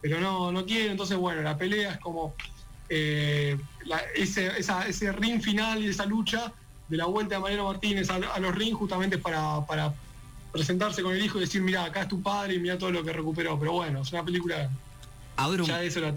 pero 0.00 0.20
no, 0.20 0.50
no 0.50 0.66
quiere, 0.66 0.90
entonces 0.90 1.16
bueno, 1.16 1.42
la 1.42 1.56
pelea 1.56 1.92
es 1.92 1.98
como 1.98 2.34
ese, 2.88 4.50
ese 4.58 5.12
ring 5.12 5.40
final 5.40 5.82
y 5.82 5.88
esa 5.88 6.06
lucha 6.06 6.52
de 6.88 6.96
la 6.96 7.06
vuelta 7.06 7.36
de 7.36 7.40
Mariano 7.40 7.64
Martínez 7.64 8.08
a, 8.10 8.38
los 8.38 8.54
rings 8.54 8.76
justamente 8.76 9.18
para, 9.18 9.92
presentarse 10.50 11.02
con 11.02 11.14
el 11.14 11.22
hijo 11.22 11.38
y 11.38 11.42
decir, 11.42 11.60
mira, 11.60 11.84
acá 11.84 12.02
es 12.02 12.08
tu 12.08 12.22
padre 12.22 12.54
y 12.54 12.58
mira 12.58 12.78
todo 12.78 12.90
lo 12.90 13.04
que 13.04 13.12
recuperó. 13.12 13.58
Pero 13.58 13.72
bueno, 13.72 14.00
es 14.00 14.12
una 14.12 14.24
película 14.24 14.70
Abro 15.38 15.64
ya 15.64 15.82
eso 15.82 16.00
lo. 16.00 16.12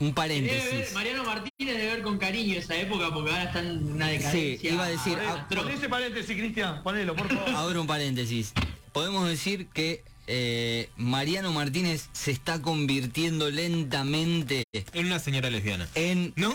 Un 0.00 0.12
paréntesis. 0.12 0.92
Mariano 0.94 1.22
Martínez 1.22 1.76
debe 1.76 1.86
ver 1.86 2.02
con 2.02 2.18
cariño 2.18 2.58
esa 2.58 2.74
época 2.74 3.10
porque 3.14 3.30
ahora 3.30 3.44
están 3.44 3.66
en 3.66 3.92
una 3.92 4.08
decadencia. 4.08 4.60
Sí, 4.60 4.74
iba 4.74 4.84
a 4.84 4.88
decir. 4.88 5.16
Pon 5.48 5.70
ese 5.70 5.88
paréntesis, 5.88 6.36
Cristian, 6.36 6.82
ponelo, 6.82 7.14
por 7.14 7.28
favor. 7.28 7.54
Abro 7.54 7.80
un 7.82 7.86
paréntesis. 7.86 8.52
Podemos 8.92 9.28
decir 9.28 9.68
que 9.68 10.02
eh, 10.26 10.90
Mariano 10.96 11.52
Martínez 11.52 12.08
se 12.12 12.32
está 12.32 12.60
convirtiendo 12.60 13.48
lentamente 13.48 14.64
en 14.72 15.06
una 15.06 15.20
señora 15.20 15.48
lesbiana. 15.48 15.88
En 15.94 16.32
¿No? 16.34 16.52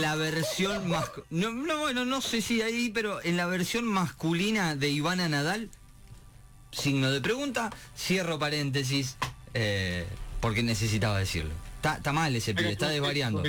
la 0.00 0.16
versión 0.16 0.88
más 0.88 1.10
no, 1.30 1.78
bueno, 1.78 2.04
no 2.04 2.20
sé 2.20 2.42
si 2.42 2.62
ahí, 2.62 2.90
pero 2.92 3.22
en 3.22 3.36
la 3.36 3.46
versión 3.46 3.84
masculina 3.84 4.74
de 4.74 4.90
Ivana 4.90 5.28
Nadal, 5.28 5.70
signo 6.72 7.12
de 7.12 7.20
pregunta, 7.20 7.70
cierro 7.96 8.40
paréntesis, 8.40 9.16
eh, 9.54 10.04
porque 10.40 10.62
necesitaba 10.62 11.18
decirlo. 11.18 11.52
Está, 11.82 12.12
mal 12.12 12.34
ese 12.34 12.54
pibe, 12.54 12.72
está 12.72 12.88
desvariando. 12.88 13.42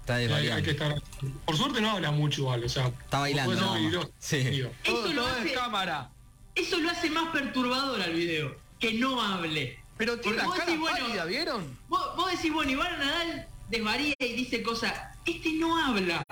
Está 0.00 0.16
desvariando. 0.16 1.02
por 1.44 1.56
suerte 1.56 1.80
no 1.80 1.92
habla 1.92 2.10
mucho 2.10 2.42
igual, 2.42 2.64
o 2.64 2.68
sea. 2.68 2.88
Está 2.88 3.20
bailando. 3.20 4.12
Sí. 4.18 4.62
Eso 4.84 5.12
lo 5.12 5.26
hace 5.26 5.52
cámara. 5.52 6.10
Eso 6.54 6.78
lo 6.78 6.90
hace 6.90 7.10
más 7.10 7.30
perturbador 7.30 8.02
al 8.02 8.12
video, 8.12 8.56
que 8.78 8.92
no 8.94 9.22
hable. 9.22 9.78
Pero 9.96 10.18
tiene 10.18 10.38
la 10.38 10.48
cara 10.50 10.76
bueno, 10.76 11.26
¿vieron? 11.26 11.78
Vos, 11.88 12.16
vos, 12.16 12.30
decís, 12.30 12.52
bueno, 12.52 12.72
Iván 12.72 12.98
Nadal 12.98 13.46
desvaría 13.68 14.14
y 14.18 14.32
dice 14.32 14.62
cosas. 14.62 14.92
Este 15.24 15.52
no 15.52 15.78
habla. 15.78 16.24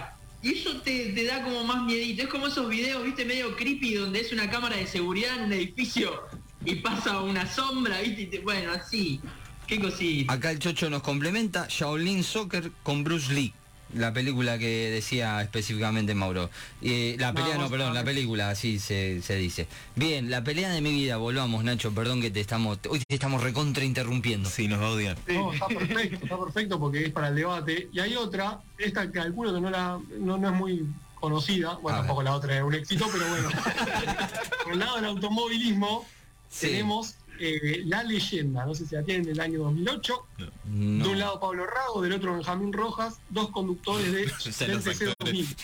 Y 0.42 0.54
eso 0.54 0.80
te, 0.80 1.12
da 1.24 1.42
como 1.42 1.64
más 1.64 1.82
miedito. 1.84 2.22
Es 2.22 2.28
como 2.28 2.46
esos 2.46 2.68
videos, 2.68 3.04
viste, 3.04 3.24
medio 3.24 3.56
creepy, 3.56 3.94
donde 3.94 4.20
es 4.20 4.32
una 4.32 4.50
cámara 4.50 4.76
de 4.76 4.86
seguridad 4.86 5.36
en 5.36 5.44
un 5.44 5.52
edificio 5.52 6.22
y 6.64 6.76
pasa 6.76 7.20
una 7.20 7.46
sombra, 7.46 8.00
viste, 8.00 8.40
bueno, 8.40 8.72
así. 8.72 9.20
Qué 9.66 9.78
cosita. 9.80 10.32
Acá 10.32 10.50
el 10.50 10.58
Chocho 10.58 10.88
nos 10.88 11.02
complementa, 11.02 11.66
Shaolin 11.68 12.24
Soccer 12.24 12.72
con 12.82 13.04
Bruce 13.04 13.32
Lee 13.32 13.52
la 13.94 14.12
película 14.12 14.58
que 14.58 14.90
decía 14.90 15.40
específicamente 15.42 16.14
Mauro. 16.14 16.50
Eh, 16.82 17.16
la 17.18 17.32
pelea, 17.32 17.56
no, 17.56 17.70
perdón, 17.70 17.94
la 17.94 18.04
película, 18.04 18.50
así 18.50 18.78
se, 18.78 19.20
dice. 19.36 19.66
Bien, 19.96 20.30
la 20.30 20.44
pelea 20.44 20.70
de 20.70 20.80
mi 20.80 20.92
vida, 20.92 21.16
volvamos, 21.16 21.64
Nacho, 21.64 21.92
perdón 21.92 22.20
que 22.20 22.30
te 22.30 22.40
estamos, 22.40 22.78
hoy 22.88 23.02
te 23.06 23.14
estamos 23.14 23.42
recontra 23.42 23.84
interrumpiendo. 23.84 24.48
Sí, 24.48 24.68
nos 24.68 24.80
va 24.80 24.86
a 24.86 24.90
odiar. 24.90 25.16
No, 25.28 25.52
está 25.52 25.66
perfecto, 25.68 26.24
está 26.24 26.38
perfecto 26.38 26.78
porque 26.78 27.06
es 27.06 27.12
para 27.12 27.28
el 27.28 27.36
debate. 27.36 27.88
Y 27.92 28.00
hay 28.00 28.16
otra, 28.16 28.60
esta 28.76 29.06
que 29.06 29.12
calculo 29.12 29.54
que 29.54 29.60
no, 29.60 29.70
la, 29.70 29.98
no, 30.18 30.36
es 30.36 30.54
muy 30.54 30.86
conocida, 31.14 31.74
bueno, 31.82 31.98
tampoco 31.98 32.22
la 32.22 32.34
otra 32.34 32.56
es 32.56 32.62
un 32.62 32.74
éxito, 32.74 33.06
pero 33.12 33.28
bueno. 33.28 33.48
Por 34.64 34.72
el 34.72 34.78
lado 34.78 34.96
del 34.96 35.04
automovilismo, 35.06 36.06
tenemos 36.60 37.16
eh, 37.40 37.82
la 37.86 38.02
leyenda, 38.02 38.66
no 38.66 38.74
sé 38.74 38.86
si 38.86 38.94
la 38.94 39.02
tienen 39.02 39.24
del 39.24 39.40
año 39.40 39.60
2008. 39.60 40.26
De 40.64 41.08
un 41.08 41.18
lado 41.18 41.38
Pablo 41.38 41.66
Rago, 41.66 42.02
del 42.02 42.12
otro 42.12 42.34
Benjamín 42.34 42.72
Rojas, 42.72 43.20
dos 43.30 43.50
conductores 43.50 44.12
de, 44.12 44.24
TC 44.26 45.14
2000. 45.20 45.56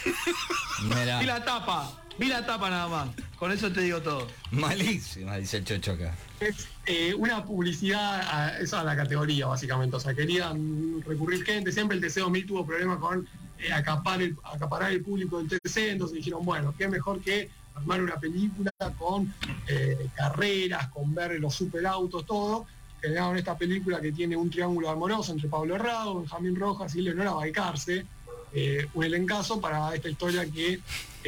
Vi 1.20 1.26
la 1.26 1.44
tapa, 1.44 2.02
vi 2.18 2.28
la 2.28 2.46
tapa 2.46 2.70
nada 2.70 2.88
más. 2.88 3.08
Con 3.38 3.50
eso 3.50 3.72
te 3.72 3.80
digo 3.80 4.00
todo. 4.00 4.28
Malísima, 4.52 5.36
dice 5.36 5.58
el 5.58 5.64
chocho 5.64 5.92
acá. 5.92 6.14
Es 6.38 6.68
eh, 6.86 7.12
una 7.14 7.44
publicidad 7.44 8.20
a, 8.20 8.58
esa 8.58 8.80
a 8.80 8.84
la 8.84 8.96
categoría, 8.96 9.46
básicamente. 9.46 9.96
O 9.96 10.00
sea, 10.00 10.14
querían 10.14 11.02
recurrir 11.04 11.44
gente. 11.44 11.72
Siempre 11.72 11.96
el 11.96 12.02
TC 12.02 12.20
2000 12.20 12.46
tuvo 12.46 12.66
problemas 12.66 12.98
con 12.98 13.26
eh, 13.58 13.72
acaparar, 13.72 14.22
el, 14.22 14.36
acaparar 14.44 14.92
el 14.92 15.02
público 15.02 15.42
del 15.42 15.48
TC, 15.48 15.90
entonces 15.90 16.18
dijeron, 16.18 16.44
bueno, 16.44 16.74
qué 16.76 16.88
mejor 16.88 17.20
que 17.20 17.50
armar 17.74 18.02
una 18.02 18.16
película 18.16 18.70
con 18.98 19.32
eh, 19.68 20.08
carreras, 20.14 20.88
con 20.88 21.14
ver 21.14 21.40
los 21.40 21.54
superautos, 21.54 22.24
todo. 22.26 22.66
Generaron 23.00 23.36
esta 23.36 23.56
película 23.56 24.00
que 24.00 24.12
tiene 24.12 24.36
un 24.36 24.50
triángulo 24.50 24.88
amoroso 24.88 25.32
entre 25.32 25.48
Pablo 25.48 25.74
Herrado, 25.74 26.20
Benjamín 26.20 26.56
Rojas 26.56 26.94
y 26.94 27.02
Leonora 27.02 27.32
Balcarce. 27.32 28.06
Eh, 28.52 28.86
un 28.94 29.04
elencazo 29.04 29.60
para 29.60 29.94
esta 29.94 30.08
historia 30.08 30.46
que, 30.46 30.80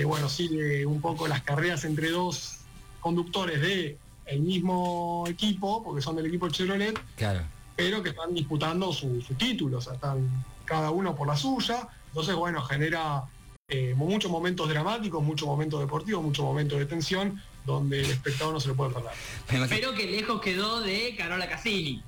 bueno, 0.04 0.28
sigue 0.28 0.86
un 0.86 1.00
poco 1.00 1.26
las 1.26 1.42
carreras 1.42 1.84
entre 1.84 2.10
dos 2.10 2.58
conductores 3.00 3.60
de 3.60 3.98
el 4.26 4.40
mismo 4.40 5.24
equipo, 5.28 5.82
porque 5.82 6.02
son 6.02 6.16
del 6.16 6.26
equipo 6.26 6.48
Chevrolet, 6.48 6.98
claro. 7.16 7.42
pero 7.76 8.02
que 8.02 8.10
están 8.10 8.34
disputando 8.34 8.92
su, 8.92 9.20
su 9.22 9.34
título, 9.34 9.78
o 9.78 9.80
sea, 9.80 9.94
están 9.94 10.28
cada 10.64 10.90
uno 10.90 11.14
por 11.14 11.28
la 11.28 11.36
suya. 11.36 11.88
Entonces, 12.08 12.34
bueno, 12.34 12.62
genera 12.62 13.24
eh, 13.68 13.94
muchos 13.96 14.30
momentos 14.30 14.68
dramáticos, 14.68 15.22
muchos 15.24 15.48
momentos 15.48 15.80
deportivos, 15.80 16.22
muchos 16.22 16.44
momentos 16.44 16.78
de 16.78 16.86
tensión, 16.86 17.42
donde 17.64 18.00
el 18.00 18.10
espectador 18.10 18.54
no 18.54 18.60
se 18.60 18.68
lo 18.68 18.76
puede 18.76 18.94
perder. 18.94 19.12
Pero 19.68 19.92
que 19.92 20.06
lejos 20.06 20.40
quedó 20.40 20.80
de 20.80 21.16
Carola 21.16 21.48
Cassini. 21.48 22.00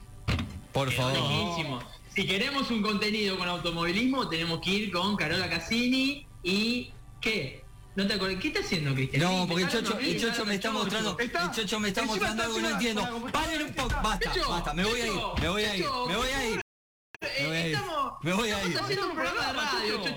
Por 0.73 0.93
favor. 0.93 1.83
Si 2.15 2.27
queremos 2.27 2.71
un 2.71 2.83
contenido 2.83 3.37
con 3.37 3.49
automovilismo, 3.49 4.29
tenemos 4.29 4.61
que 4.61 4.71
ir 4.71 4.93
con 4.93 5.17
Carola 5.17 5.49
Cassini 5.49 6.27
y 6.45 6.93
¿qué? 7.21 7.65
¿No 7.97 8.07
te 8.07 8.15
acuerdas? 8.15 8.41
¿Qué 8.41 8.49
está 8.49 8.61
haciendo, 8.61 8.95
Cristian? 8.95 9.23
No, 9.23 9.47
porque 9.49 9.65
el 9.65 9.69
chocho, 9.69 9.99
el 9.99 10.21
chocho 10.21 10.47
me 10.47 10.55
está 10.55 10.71
mostrando, 10.71 11.17
el 11.19 11.33
chocho 11.51 11.81
me 11.81 11.89
está 11.89 12.05
mostrando 12.05 12.43
algo 12.45 12.55
que 12.55 12.63
no 12.63 12.71
entiendo. 12.71 13.31
Paren 13.33 13.63
un 13.63 13.73
poco, 13.73 13.97
basta, 14.01 14.33
basta, 14.49 14.75
me 14.75 14.85
voy 14.85 15.01
a 15.01 15.07
ir, 15.09 15.13
me 15.41 15.49
voy 15.49 15.63
a 15.65 15.77
ir, 15.77 15.85
me 16.07 16.17
voy 16.17 16.29
a 16.29 16.47
ir. 16.51 16.68
Me 17.21 17.47
voy 17.47 17.57
a 17.57 17.69
ir. 17.69 17.79
Me 18.23 18.33
voy 18.33 18.51
a 18.51 18.65
ir. 18.65 18.77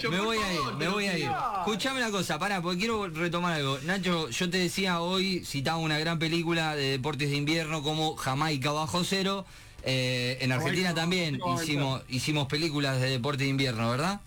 Me 0.09 0.19
voy 0.19 0.37
a 0.37 0.53
ir, 0.53 0.75
me 0.77 0.87
voy 0.87 1.05
a 1.05 1.17
ir. 1.17 1.29
Escuchame 1.59 1.99
una 1.99 2.11
cosa, 2.11 2.39
pará, 2.39 2.61
porque 2.61 2.79
quiero 2.79 3.07
retomar 3.07 3.53
algo. 3.53 3.79
Nacho, 3.83 4.29
yo 4.29 4.49
te 4.49 4.57
decía 4.57 5.01
hoy, 5.01 5.43
citaba 5.45 5.77
una 5.77 5.99
gran 5.99 6.19
película 6.19 6.75
de 6.75 6.91
deportes 6.91 7.29
de 7.29 7.37
invierno 7.37 7.83
como 7.83 8.15
Jamaica 8.15 8.71
bajo 8.71 9.03
cero. 9.03 9.45
Eh, 9.83 10.37
en 10.41 10.51
Argentina 10.51 10.93
también 10.93 11.39
hicimos, 11.55 12.03
hicimos 12.07 12.47
películas 12.47 13.01
de 13.01 13.09
deporte 13.09 13.43
de 13.43 13.49
invierno, 13.49 13.89
¿verdad? 13.89 14.21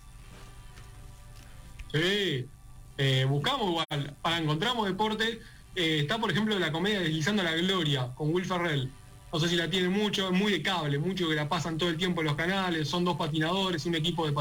Sí, 1.93 2.45
eh, 2.97 3.25
buscamos 3.27 3.69
igual, 3.69 4.15
para 4.21 4.37
encontramos 4.37 4.87
deporte. 4.87 5.39
Eh, 5.75 5.99
está 6.01 6.17
por 6.17 6.31
ejemplo 6.31 6.57
la 6.57 6.71
comedia 6.71 6.99
Deslizando 7.01 7.43
la 7.43 7.53
Gloria 7.53 8.09
con 8.15 8.33
Will 8.33 8.45
Ferrell 8.45 8.89
no 9.35 9.41
sé 9.41 9.49
si 9.49 9.57
la 9.57 9.69
tienen 9.69 9.91
mucho, 9.91 10.29
es 10.29 10.31
muy 10.31 10.49
de 10.49 10.61
cable, 10.61 10.97
mucho 10.97 11.27
que 11.27 11.35
la 11.35 11.49
pasan 11.49 11.77
todo 11.77 11.89
el 11.89 11.97
tiempo 11.97 12.21
en 12.21 12.27
los 12.27 12.37
canales, 12.37 12.87
son 12.87 13.03
dos 13.03 13.17
patinadores, 13.17 13.85
un 13.85 13.95
equipo 13.95 14.25
de, 14.25 14.31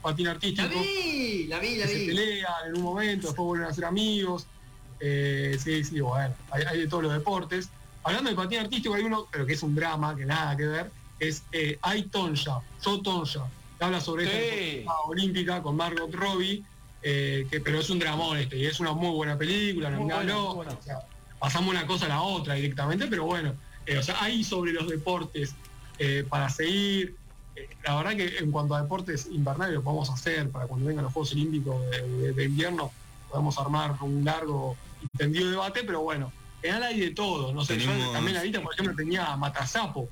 patín 0.00 0.28
artístico. 0.28 0.68
La 0.72 0.80
vi, 0.80 1.46
la 1.48 1.58
vi, 1.58 1.74
la 1.74 1.86
vi. 1.86 1.92
Se 1.92 2.06
pelean 2.06 2.52
en 2.68 2.76
un 2.76 2.82
momento, 2.82 3.26
después 3.26 3.44
vuelven 3.44 3.68
a 3.68 3.74
ser 3.74 3.86
amigos. 3.86 4.46
Eh, 5.00 5.58
sí, 5.58 5.82
sí, 5.82 5.98
bueno, 5.98 6.32
hay, 6.52 6.78
de 6.78 6.86
todos 6.86 7.02
los 7.02 7.12
deportes. 7.12 7.70
Hablando 8.04 8.30
de 8.30 8.36
patín 8.36 8.60
artístico, 8.60 8.94
hay 8.94 9.02
uno, 9.02 9.26
pero 9.32 9.46
que 9.46 9.54
es 9.54 9.62
un 9.64 9.74
drama, 9.74 10.14
que 10.14 10.24
nada 10.24 10.56
que 10.56 10.66
ver, 10.66 10.92
es 11.18 11.42
eh, 11.50 11.80
Hay 11.82 12.04
Tonja, 12.04 12.60
So 12.80 13.00
Tonja, 13.00 13.48
que 13.76 13.84
habla 13.84 14.00
sobre 14.00 14.78
esta 14.78 14.96
olímpica 15.08 15.60
con 15.60 15.74
Margot 15.74 16.14
Robbie, 16.14 16.62
eh, 17.02 17.48
que, 17.50 17.58
pero 17.58 17.80
es 17.80 17.90
un 17.90 17.98
dramón 17.98 18.38
este, 18.38 18.58
y 18.58 18.66
es 18.66 18.78
una 18.78 18.92
muy 18.92 19.10
buena 19.10 19.36
película, 19.36 19.90
pasamos 21.40 21.70
una 21.70 21.84
cosa 21.84 22.06
a 22.06 22.10
la 22.10 22.22
otra 22.22 22.54
directamente, 22.54 23.08
pero 23.08 23.24
bueno, 23.24 23.52
o 23.98 24.02
sea, 24.02 24.22
hay 24.22 24.42
sobre 24.42 24.72
los 24.72 24.88
deportes 24.88 25.54
eh, 25.98 26.24
para 26.28 26.48
seguir. 26.48 27.16
Eh, 27.54 27.68
la 27.84 27.96
verdad 27.96 28.16
que 28.16 28.38
en 28.38 28.50
cuanto 28.50 28.74
a 28.74 28.82
deportes 28.82 29.28
invernales 29.30 29.76
lo 29.76 29.82
podemos 29.82 30.10
hacer 30.10 30.50
para 30.50 30.66
cuando 30.66 30.86
vengan 30.86 31.04
los 31.04 31.12
Juegos 31.12 31.32
Olímpicos 31.32 31.80
de, 31.90 32.44
invierno, 32.44 32.90
podemos 33.30 33.58
armar 33.58 33.94
un 34.00 34.24
largo 34.24 34.76
y 35.02 35.16
tendido 35.16 35.50
debate, 35.50 35.82
pero 35.84 36.02
bueno, 36.02 36.32
en 36.62 36.82
hay 36.82 36.98
de 36.98 37.10
todo. 37.12 37.54
No 37.54 37.64
sé, 37.64 37.78
yo 37.78 37.90
también 38.12 38.36
ahorita, 38.36 38.60
por 38.60 38.74
ejemplo, 38.74 38.94
tenía 38.96 39.36
Matasapo, 39.36 40.08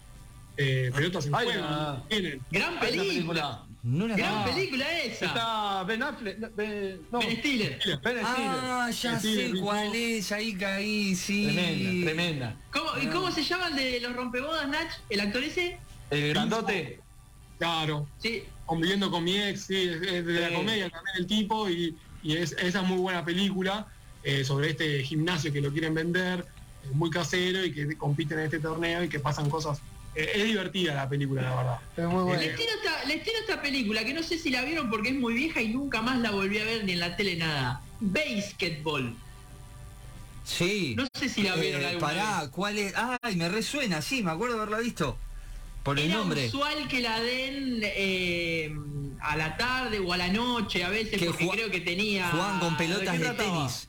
pelotas 0.56 1.26
en 1.26 1.32
juego. 1.32 2.02
Gran 2.50 2.80
película. 2.80 3.63
No 3.84 4.08
Gran 4.08 4.44
película 4.44 4.90
esa. 5.02 5.26
Está 5.26 5.84
Ben 5.84 6.02
Affleck. 6.02 6.56
Ben, 6.56 7.02
no. 7.12 7.18
ben 7.18 7.36
Stiller. 7.36 7.78
Ah, 8.24 8.90
ya 8.90 9.20
sé 9.20 9.52
cuál 9.60 9.94
es, 9.94 10.32
ahí 10.32 10.54
caí, 10.54 11.14
sí. 11.14 11.44
Tremenda, 11.52 12.06
tremenda. 12.06 12.56
¿Cómo, 12.72 12.90
¿Y 13.02 13.06
cómo 13.08 13.30
se 13.30 13.44
llama 13.44 13.68
el 13.68 13.76
de 13.76 14.00
los 14.00 14.16
rompebodas, 14.16 14.66
Nach? 14.68 14.90
¿El 15.10 15.20
actor 15.20 15.44
ese? 15.44 15.78
El 16.10 16.30
grandote. 16.30 17.00
Claro. 17.58 18.08
Sí. 18.18 18.44
Conviviendo 18.64 19.10
con 19.10 19.22
mi 19.22 19.36
ex, 19.36 19.66
sí, 19.66 19.76
es, 19.76 20.24
de 20.24 20.40
la 20.40 20.54
comedia 20.54 20.88
también 20.88 21.16
el 21.18 21.26
tipo 21.26 21.68
y, 21.68 21.94
y 22.22 22.38
es, 22.38 22.52
esa 22.52 22.80
es 22.80 22.88
muy 22.88 22.96
buena 22.96 23.22
película 23.22 23.86
eh, 24.22 24.44
sobre 24.44 24.70
este 24.70 25.02
gimnasio 25.02 25.52
que 25.52 25.60
lo 25.60 25.70
quieren 25.70 25.92
vender, 25.92 26.46
muy 26.94 27.10
casero 27.10 27.62
y 27.62 27.70
que 27.70 27.98
compiten 27.98 28.38
en 28.38 28.46
este 28.46 28.60
torneo 28.60 29.04
y 29.04 29.10
que 29.10 29.20
pasan 29.20 29.50
cosas 29.50 29.82
es 30.14 30.44
divertida 30.44 30.94
la 30.94 31.08
película, 31.08 31.42
la 31.42 31.54
verdad. 31.56 31.78
Es 31.96 32.04
muy 32.04 32.22
buena. 32.22 32.42
Les 32.42 32.56
tiro, 32.56 33.38
esta, 33.40 33.60
película, 33.60 34.04
que 34.04 34.14
no 34.14 34.22
sé 34.22 34.38
si 34.38 34.50
la 34.50 34.62
vieron 34.62 34.90
porque 34.90 35.08
es 35.08 35.14
muy 35.14 35.34
vieja 35.34 35.60
y 35.60 35.68
nunca 35.68 36.02
más 36.02 36.18
la 36.18 36.30
volví 36.30 36.58
a 36.58 36.64
ver 36.64 36.84
ni 36.84 36.92
en 36.92 37.00
la 37.00 37.16
tele 37.16 37.36
nada. 37.36 37.80
Basketball. 38.00 39.14
Sí. 40.44 40.94
No 40.96 41.06
sé 41.14 41.28
si 41.28 41.42
la 41.42 41.56
vieron 41.56 41.82
eh, 41.82 41.96
Pará, 41.98 42.48
¿cuál 42.50 42.78
es? 42.78 42.94
Ay, 43.22 43.36
me 43.36 43.48
resuena, 43.48 44.02
sí, 44.02 44.22
me 44.22 44.30
acuerdo 44.30 44.56
de 44.56 44.62
haberla 44.62 44.80
visto. 44.80 45.16
Por 45.82 45.98
el 45.98 46.10
nombre. 46.10 46.46
usual 46.46 46.88
que 46.88 47.00
la 47.00 47.20
den 47.20 47.80
eh, 47.82 48.74
a 49.20 49.36
la 49.36 49.56
tarde 49.58 49.98
o 49.98 50.12
a 50.12 50.16
la 50.16 50.28
noche 50.28 50.82
a 50.82 50.88
veces, 50.88 51.22
porque 51.22 51.46
creo 51.48 51.70
que 51.70 51.80
tenía. 51.80 52.30
Juan 52.30 52.58
con 52.58 52.76
pelotas 52.76 53.18
de, 53.18 53.30
tenis. 53.30 53.88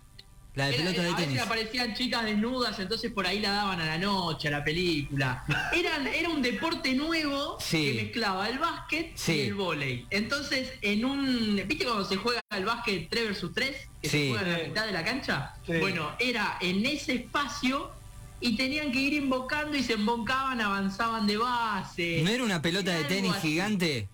La 0.55 0.67
de 0.67 0.73
pelota 0.77 1.01
de 1.03 1.09
a 1.09 1.15
tenis. 1.15 1.29
veces 1.33 1.45
aparecían 1.45 1.93
chicas 1.93 2.23
desnudas, 2.25 2.79
entonces 2.79 3.11
por 3.11 3.27
ahí 3.27 3.39
la 3.39 3.51
daban 3.51 3.81
a 3.81 3.85
la 3.85 3.97
noche, 3.97 4.47
a 4.47 4.51
la 4.51 4.63
película. 4.63 5.43
Era, 5.73 5.97
era 6.13 6.29
un 6.29 6.41
deporte 6.41 6.93
nuevo 6.93 7.57
Sí. 7.59 7.91
que 7.93 8.03
mezclaba 8.03 8.47
el 8.49 8.59
básquet 8.59 9.11
Sí. 9.15 9.33
y 9.33 9.41
el 9.47 9.53
vóley. 9.55 10.05
Entonces, 10.09 10.71
en 10.81 11.03
un. 11.05 11.61
¿Viste 11.67 11.83
cuando 11.85 12.05
se 12.05 12.15
juega 12.15 12.39
el 12.55 12.65
básquet 12.65 13.09
3 13.09 13.23
versus 13.25 13.53
3? 13.53 13.75
Que 14.01 14.09
Sí. 14.09 14.17
se 14.17 14.29
juega 14.29 14.45
en 14.45 14.51
la 14.61 14.67
mitad 14.69 14.85
de 14.85 14.91
la 14.93 15.03
cancha. 15.03 15.53
Sí. 15.65 15.73
Bueno, 15.79 16.11
era 16.19 16.57
en 16.61 16.85
ese 16.85 17.15
espacio 17.15 17.91
y 18.39 18.55
tenían 18.55 18.91
que 18.91 18.99
ir 18.99 19.13
invocando 19.13 19.75
y 19.75 19.83
se 19.83 19.93
invocaban, 19.93 20.61
avanzaban 20.61 21.25
de 21.27 21.37
base. 21.37 22.21
¿No 22.23 22.29
era 22.29 22.43
una 22.43 22.61
pelota 22.61 22.91
de 22.93 23.03
tenis 23.05 23.31
así. 23.33 23.49
gigante? 23.49 24.07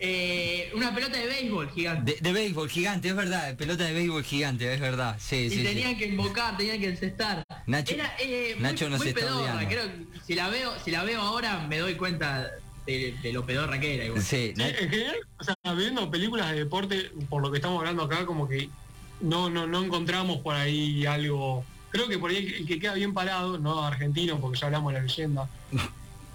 Eh, 0.00 0.70
una 0.74 0.94
pelota 0.94 1.16
de 1.18 1.26
béisbol 1.26 1.70
gigante. 1.70 2.12
De, 2.14 2.20
de 2.20 2.32
béisbol 2.32 2.68
gigante, 2.68 3.08
es 3.08 3.14
verdad, 3.16 3.56
pelota 3.56 3.84
de 3.84 3.92
béisbol 3.92 4.24
gigante, 4.24 4.72
es 4.74 4.80
verdad. 4.80 5.16
Sí, 5.20 5.36
y 5.36 5.50
sí, 5.50 5.56
sí. 5.58 5.62
tenían 5.62 5.96
que 5.96 6.06
invocar, 6.06 6.56
tenían 6.56 6.80
que 6.80 6.88
encestar. 6.88 7.44
Nacho- 7.66 7.94
Era, 7.94 8.14
eh, 8.20 8.56
Nacho 8.58 8.84
muy, 8.86 8.90
nos 8.90 9.00
muy 9.00 9.08
está 9.08 9.20
pedorra, 9.20 9.54
odiando. 9.54 9.68
creo 9.68 9.86
que 9.86 10.20
si 10.26 10.34
la 10.34 10.48
veo, 10.48 10.72
si 10.84 10.90
la 10.90 11.04
veo 11.04 11.20
ahora 11.20 11.66
me 11.68 11.78
doy 11.78 11.94
cuenta 11.94 12.50
de, 12.86 13.14
de 13.22 13.32
lo 13.32 13.46
pedorra 13.46 13.78
que 13.78 13.94
era 13.94 14.04
igual. 14.06 14.22
Sí, 14.22 14.52
Sí, 14.56 14.62
en 14.62 14.90
general, 14.90 15.16
o 15.38 15.44
sea, 15.44 15.54
viendo 15.74 16.10
películas 16.10 16.50
de 16.50 16.58
deporte, 16.58 17.10
por 17.28 17.40
lo 17.40 17.50
que 17.50 17.58
estamos 17.58 17.78
hablando 17.78 18.02
acá, 18.02 18.26
como 18.26 18.48
que 18.48 18.68
no, 19.20 19.48
no, 19.48 19.66
no 19.66 19.84
encontramos 19.84 20.38
por 20.38 20.54
ahí 20.56 21.06
algo. 21.06 21.64
Creo 21.90 22.08
que 22.08 22.18
por 22.18 22.30
ahí 22.32 22.38
el 22.58 22.66
que 22.66 22.80
queda 22.80 22.94
bien 22.94 23.14
parado, 23.14 23.58
no 23.58 23.84
argentino, 23.84 24.40
porque 24.40 24.58
ya 24.58 24.66
hablamos 24.66 24.92
de 24.92 24.98
la 24.98 25.04
leyenda 25.06 25.48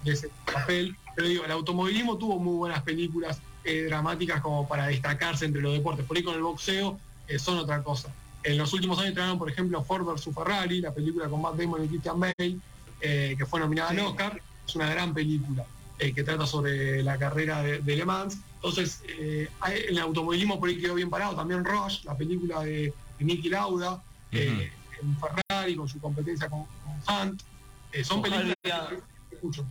de 0.02 0.12
ese 0.12 0.30
papel, 0.50 0.96
pero 1.20 1.28
digo, 1.28 1.44
el 1.44 1.50
automovilismo 1.50 2.16
tuvo 2.16 2.38
muy 2.38 2.54
buenas 2.54 2.82
películas 2.82 3.42
eh, 3.62 3.82
dramáticas 3.82 4.40
como 4.40 4.66
para 4.66 4.86
destacarse 4.86 5.44
entre 5.44 5.60
los 5.60 5.74
deportes. 5.74 6.06
Por 6.06 6.16
ahí 6.16 6.22
con 6.22 6.34
el 6.34 6.40
boxeo 6.40 6.98
eh, 7.28 7.38
son 7.38 7.58
otra 7.58 7.82
cosa. 7.82 8.08
En 8.42 8.56
los 8.56 8.72
últimos 8.72 8.98
años 9.00 9.12
trajeron, 9.12 9.38
por 9.38 9.50
ejemplo, 9.50 9.84
Ford 9.84 10.06
vs 10.06 10.34
Ferrari, 10.34 10.80
la 10.80 10.94
película 10.94 11.28
con 11.28 11.42
Matt 11.42 11.56
Damon 11.56 11.84
y 11.84 11.88
Christian 11.88 12.18
Bale, 12.18 12.56
eh, 13.02 13.34
que 13.36 13.44
fue 13.44 13.60
nominada 13.60 13.90
al 13.90 13.98
Oscar. 13.98 14.40
Es 14.66 14.74
una 14.74 14.88
gran 14.88 15.12
película 15.12 15.66
que 15.98 16.24
trata 16.24 16.46
sobre 16.46 17.02
la 17.02 17.18
carrera 17.18 17.62
de, 17.62 17.80
de 17.80 17.96
Le 17.96 18.06
Mans. 18.06 18.38
Entonces, 18.54 19.02
el 19.06 19.98
automovilismo 19.98 20.58
por 20.58 20.70
ahí 20.70 20.80
quedó 20.80 20.94
bien 20.94 21.10
parado. 21.10 21.36
También 21.36 21.66
Rush, 21.66 22.04
la 22.04 22.16
película 22.16 22.60
de, 22.60 22.94
de 23.18 23.24
Nicky 23.26 23.50
Lauda, 23.50 24.02
en 24.32 24.70
Ferrari 25.20 25.76
con 25.76 25.86
su 25.86 26.00
competencia 26.00 26.48
con, 26.48 26.64
con 26.64 27.28
Hunt. 27.28 27.42
Son 28.04 28.20
Ojalá 28.20 28.38
películas 28.38 29.02
que 29.28 29.34
escucho. 29.36 29.66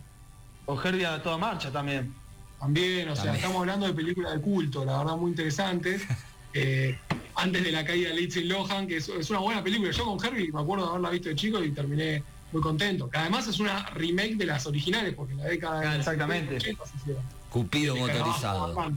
O 0.66 0.80
Herbia 0.80 1.14
a 1.14 1.22
toda 1.22 1.38
marcha 1.38 1.70
también. 1.70 2.14
También, 2.58 3.08
o 3.08 3.16
sea, 3.16 3.34
estamos 3.34 3.56
hablando 3.58 3.86
de 3.86 3.94
películas 3.94 4.34
de 4.34 4.40
culto, 4.40 4.84
la 4.84 4.98
verdad 4.98 5.16
muy 5.16 5.30
interesantes. 5.30 6.02
Eh, 6.52 6.98
antes 7.36 7.62
de 7.62 7.70
la 7.70 7.84
caída 7.84 8.08
de 8.08 8.16
Lindsay 8.16 8.42
Lohan, 8.42 8.88
que 8.88 8.96
es, 8.96 9.08
es 9.08 9.30
una 9.30 9.38
buena 9.38 9.62
película. 9.62 9.92
Yo 9.92 10.04
con 10.04 10.18
Herbie 10.26 10.50
me 10.50 10.60
acuerdo 10.60 10.84
de 10.86 10.90
haberla 10.90 11.10
visto 11.10 11.28
de 11.28 11.36
chico 11.36 11.62
y 11.62 11.70
terminé 11.70 12.24
muy 12.50 12.60
contento. 12.60 13.08
Que 13.08 13.18
además 13.18 13.46
es 13.46 13.60
una 13.60 13.86
remake 13.90 14.34
de 14.34 14.46
las 14.46 14.66
originales, 14.66 15.14
porque 15.14 15.34
en 15.34 15.38
la 15.38 15.44
década 15.44 15.80
de 15.92 15.96
Exactamente. 15.98 16.56
80 16.56 16.86
se 16.86 16.96
hicieron. 16.96 17.22
Cupido 17.50 17.94
De 17.94 18.00
Caravaggio, 18.00 18.48
motorizado. 18.48 18.92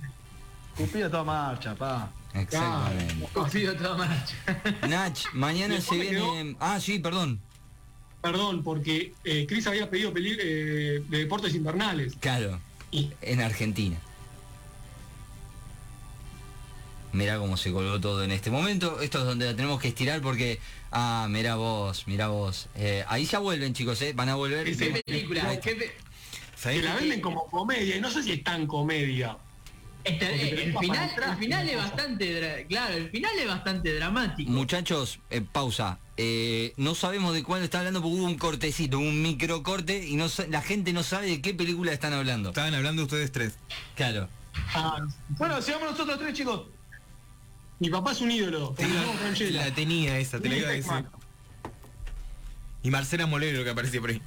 Cupido 0.76 1.06
a 1.06 1.12
toda 1.12 1.24
marcha, 1.24 1.76
pa. 1.76 2.12
Exactamente. 2.34 3.28
Confío 3.34 3.78
toda 3.78 3.98
marcha. 3.98 4.36
Nach, 4.90 5.20
mañana 5.34 5.80
se 5.80 5.96
quedó- 6.00 6.32
viene. 6.34 6.56
Ah, 6.60 6.80
sí, 6.80 6.98
perdón. 6.98 7.40
Perdón, 8.24 8.64
porque 8.64 9.14
eh, 9.26 9.46
Chris 9.48 9.68
había 9.68 9.90
pedido 9.90 10.14
peli- 10.14 10.38
eh, 10.40 11.04
de 11.10 11.18
deportes 11.18 11.54
invernales. 11.54 12.14
Claro, 12.22 12.58
Y 12.90 13.12
en 13.22 13.42
Argentina. 13.42 13.98
Mirá 17.12 17.38
cómo 17.38 17.58
se 17.58 17.72
colgó 17.74 18.00
todo 18.00 18.24
en 18.24 18.32
este 18.32 18.50
momento. 18.50 19.02
Esto 19.02 19.20
es 19.20 19.26
donde 19.26 19.46
la 19.48 19.56
tenemos 19.56 19.80
que 19.82 19.90
estirar 19.90 20.22
porque. 20.22 20.60
Ah, 20.92 21.28
mirá 21.30 21.56
vos, 21.56 22.08
mirá 22.08 22.30
vos. 22.30 22.70
Eh, 22.76 23.04
ahí 23.08 23.26
ya 23.26 23.40
vuelven, 23.40 23.74
chicos, 23.74 24.02
¿eh? 24.02 24.14
Van 24.16 24.30
a 24.30 24.36
volver. 24.36 24.66
¿Qué 24.76 25.04
película? 25.06 25.44
No. 25.44 25.60
¿Qué 25.60 25.76
pe- 25.76 25.92
¿Sabés 26.56 26.80
que 26.80 26.86
la 26.88 26.96
venden 26.96 27.20
como 27.20 27.46
comedia, 27.48 27.98
y 27.98 28.00
no 28.00 28.10
sé 28.10 28.24
si 28.24 28.32
es 28.32 28.44
tan 28.44 28.66
comedia. 28.68 29.38
Este, 30.04 30.26
eh, 30.26 30.64
el 30.66 30.78
final, 30.78 31.10
atrás, 31.10 31.32
el 31.32 31.38
final 31.38 31.70
es 31.70 31.78
bastante, 31.78 32.66
claro, 32.68 32.94
el 32.96 33.10
final 33.10 33.32
es 33.40 33.48
bastante 33.48 33.94
dramático. 33.96 34.52
Muchachos, 34.52 35.20
eh, 35.30 35.42
pausa. 35.50 35.98
Eh, 36.18 36.74
no 36.78 36.94
sabemos 36.94 37.34
de 37.34 37.42
cuál 37.44 37.64
está 37.64 37.80
hablando 37.80 38.02
porque 38.02 38.18
hubo 38.18 38.26
un 38.26 38.38
cortecito, 38.38 39.00
un 39.00 39.22
microcorte 39.22 40.06
y 40.06 40.16
no 40.16 40.28
la 40.50 40.62
gente 40.62 40.92
no 40.94 41.04
sabe 41.04 41.28
de 41.28 41.42
qué 41.42 41.54
película 41.54 41.92
están 41.94 42.14
hablando. 42.14 42.50
Estaban 42.50 42.74
hablando 42.76 43.04
ustedes 43.04 43.32
tres. 43.32 43.54
Claro. 43.96 44.28
Ah, 44.76 44.98
Bueno, 45.30 45.62
sigamos 45.62 45.92
nosotros 45.92 46.20
tres, 46.20 46.34
chicos. 46.34 46.68
mi 47.80 47.90
papá 47.90 48.12
es 48.12 48.22
un 48.22 48.32
ídolo. 48.32 48.76
Sí, 49.36 49.50
la 49.52 49.74
tenía 49.74 50.20
esa, 50.20 50.40
te 50.40 50.50
la 50.50 50.58
iba 50.58 50.70
a 50.70 50.72
decir. 50.74 51.06
Y 52.84 52.92
Marcela 52.92 53.26
Molero 53.26 53.64
que 53.64 53.70
aparecía 53.70 54.02
por 54.02 54.10
ahí. 54.10 54.22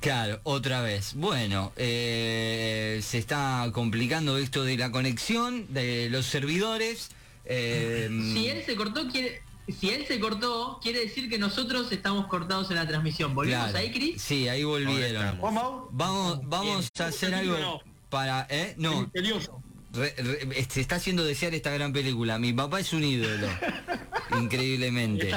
Claro, 0.00 0.40
otra 0.44 0.82
vez. 0.82 1.14
Bueno, 1.14 1.72
eh, 1.76 3.00
se 3.02 3.18
está 3.18 3.68
complicando 3.72 4.38
esto 4.38 4.62
de 4.64 4.76
la 4.76 4.90
conexión 4.90 5.66
de 5.72 6.08
los 6.10 6.26
servidores. 6.26 7.10
eh, 7.44 8.08
Si 8.34 8.48
él 8.48 8.62
se 8.64 8.76
cortó, 8.76 9.08
quiere, 9.08 9.42
si 9.80 9.90
él 9.90 10.06
se 10.06 10.20
cortó, 10.20 10.78
quiere 10.82 11.00
decir 11.00 11.28
que 11.28 11.38
nosotros 11.38 11.90
estamos 11.90 12.26
cortados 12.28 12.70
en 12.70 12.76
la 12.76 12.86
transmisión. 12.86 13.34
¿Volvemos 13.34 13.70
claro. 13.70 13.78
ahí, 13.78 13.90
Cris? 13.92 14.22
Sí, 14.22 14.48
ahí 14.48 14.62
volvieron. 14.64 15.40
Vamos, 15.40 16.40
vamos 16.44 16.90
a 16.98 17.06
hacer 17.06 17.34
algo 17.34 17.82
para... 18.10 18.46
¿eh? 18.48 18.74
No, 18.76 19.02
Misterioso. 19.02 19.60
re- 19.92 20.14
re- 20.18 20.66
se 20.68 20.80
está 20.80 20.96
haciendo 20.96 21.24
desear 21.24 21.52
esta 21.54 21.70
gran 21.72 21.92
película. 21.92 22.38
Mi 22.38 22.52
papá 22.52 22.78
es 22.80 22.92
un 22.92 23.02
ídolo. 23.02 23.48
Increíblemente. 24.40 25.34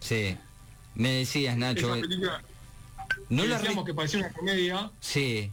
Sí. 0.00 0.36
Me 0.94 1.10
decías, 1.10 1.56
Nacho. 1.58 1.92
esa 1.94 2.00
película 2.00 2.42
No 3.28 3.44
la 3.44 3.56
decíamos 3.58 3.84
re- 3.84 3.90
que 3.90 3.94
parecía 3.94 4.20
una 4.20 4.32
comedia 4.32 4.90
Sí. 5.00 5.50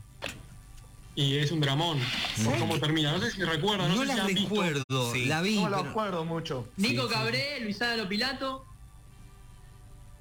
y 1.16 1.38
es 1.38 1.52
un 1.52 1.60
dramón. 1.62 2.00
por 2.44 2.58
¿Cómo 2.60 2.80
termina? 2.80 3.12
No 3.14 3.20
sé 3.20 3.32
si 3.32 3.44
recuerdan, 3.44 3.90
no, 3.90 3.96
No 3.96 4.02
sé 4.02 4.08
la 4.08 4.14
si 4.16 4.20
han 4.22 4.28
visto. 4.28 4.42
recuerdo. 4.50 5.14
Sí. 5.14 5.26
La 5.26 5.42
vi. 5.42 5.56
No 5.62 5.70
lo 5.70 5.78
pero- 5.78 5.90
acuerdo 5.90 6.26
mucho. 6.26 6.68
Nico 6.78 7.04
Sí, 7.04 7.08
sí. 7.10 7.14
Cabré, 7.14 7.60
Luisana 7.62 7.98
Lopilato. 7.98 8.66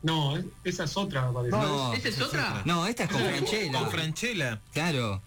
No, 0.02 0.36
es- 0.36 0.44
esa 0.64 0.84
es 0.84 0.96
otra, 0.96 1.30
parece. 1.30 1.50
No. 1.56 1.92
¿Esa 1.92 2.08
es 2.08 2.20
otra? 2.20 2.62
No, 2.64 2.86
esta 2.86 3.04
es 3.04 3.10
con 3.10 3.20
es 3.22 3.28
Franchella. 3.36 3.78
Con 3.78 3.90
Franchella. 3.90 4.60
Claro. 4.72 5.22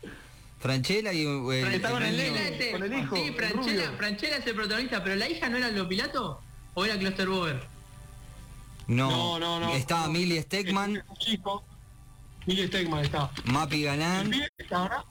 Franchella 0.59 1.11
y... 1.13 1.21
eh, 1.23 1.25
con 1.31 1.73
el 1.73 1.81
con 1.81 2.03
hijo, 2.93 3.15
Sí, 3.17 3.21
el 3.21 3.95
Franchella, 3.97 4.37
es 4.37 4.47
el 4.47 4.55
protagonista, 4.55 5.03
pero 5.03 5.15
la 5.17 5.29
hija 5.29 5.49
no 5.49 5.57
era 5.57 5.69
Lopilato 5.69 6.41
o 6.73 6.85
era 6.85 6.97
Klosterboer. 6.97 7.61
No, 8.87 9.11
No, 9.37 9.39
no, 9.39 9.59
no. 9.59 9.73
Estaba 9.75 10.07
no. 10.07 10.13
Millie 10.13 10.37
Es 10.39 10.45
Steckman, 10.45 11.03
un 11.07 11.17
chico. 11.17 11.63
Millie 12.45 12.67
Steckman 12.67 13.03
está. 13.05 13.29
Mapi 13.45 13.77
El 13.77 13.85
Ganán. 13.85 14.29
pibe, 14.29 14.49
ahora, 14.71 15.05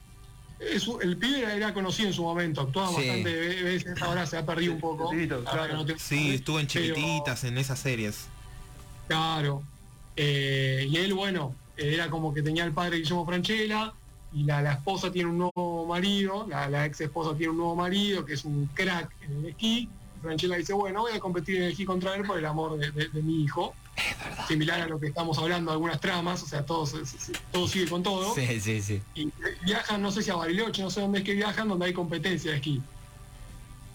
es 0.61 0.87
un- 0.87 1.03
el 1.03 1.16
pibe 1.16 1.42
era, 1.57 1.73
conocido 1.75 2.09
en 2.09 2.14
su 2.14 2.23
momento, 2.23 2.61
actuaba 2.61 2.88
Sí. 2.90 2.95
bastante 2.97 3.35
ve- 3.35 3.62
veces, 3.62 4.03
ahora 4.03 4.27
se 4.27 4.37
ha 4.37 4.45
perdido 4.47 4.75
un 4.75 4.81
poco. 4.81 5.09
Chiquitito, 5.11 5.37
Ahora 5.37 5.51
claro. 5.51 5.68
que 5.68 5.75
no 5.75 5.85
te- 5.87 5.99
Sí, 5.99 6.35
estuvo 6.35 6.61
en 6.61 6.66
pero- 6.66 6.95
chiquititas, 6.95 7.45
en 7.45 7.59
esas 7.59 7.79
series. 7.79 8.27
Claro. 9.09 9.62
Eh, 10.16 10.87
y 10.90 10.97
él, 10.97 11.14
bueno, 11.14 11.55
era 11.77 12.11
como 12.11 12.33
que 12.35 12.42
tenía 12.42 12.64
el 12.64 12.73
padre 12.73 12.99
Guillermo 12.99 13.25
Franchella 13.27 13.92
y 14.33 14.45
la, 14.45 14.62
la 14.62 14.73
esposa 14.75 15.11
tiene 15.11 15.31
un 15.31 15.38
nuevo 15.38 15.87
marido, 15.87 16.47
la, 16.49 16.68
la 16.68 16.87
ex 16.87 17.01
esposa 17.01 17.37
tiene 17.37 17.51
un 17.51 17.57
nuevo 17.59 17.75
marido 17.77 18.25
que 18.25 18.35
es 18.35 18.45
un 18.45 18.66
crack 18.75 19.11
en 19.23 19.38
el 19.38 19.47
esquí. 19.47 19.88
Franchella 20.23 20.57
dice, 20.57 20.73
bueno, 20.73 21.01
voy 21.01 21.12
a 21.12 21.18
competir 21.21 21.57
en 21.57 21.62
el 21.64 21.71
esquí 21.73 21.85
contra 21.85 22.14
él 22.14 22.25
por 22.25 22.38
el 22.38 22.45
amor 22.47 22.79
de, 22.79 22.90
de- 22.92 23.09
de 23.09 23.23
mi 23.23 23.42
hijo. 23.42 23.75
Similar 24.48 24.81
a 24.81 24.87
lo 24.87 24.98
que 24.98 25.09
estamos 25.09 25.37
hablando, 25.38 25.70
algunas 25.70 26.00
tramas, 26.00 26.42
o 26.42 26.46
sea, 26.46 26.64
todo, 26.64 26.87
se- 26.87 27.05
se- 27.07 27.33
todo 27.52 27.68
sigue 27.68 27.88
con 27.88 28.02
todo. 28.02 28.35
Sí, 28.35 28.61
sí, 28.61 28.81
sí. 28.83 29.02
Y 29.14 29.31
viajan, 29.64 30.00
no 30.02 30.11
sé 30.11 30.22
si 30.22 30.31
a 30.31 30.35
Bariloche, 30.37 30.83
no 30.83 30.90
sé 30.90 31.00
dónde 31.00 31.18
es 31.18 31.24
que 31.24 31.35
viajan, 31.35 31.68
donde 31.68 31.87
hay 31.87 31.92
competencia 31.92 32.50
de 32.50 32.57
esquí. 32.57 32.81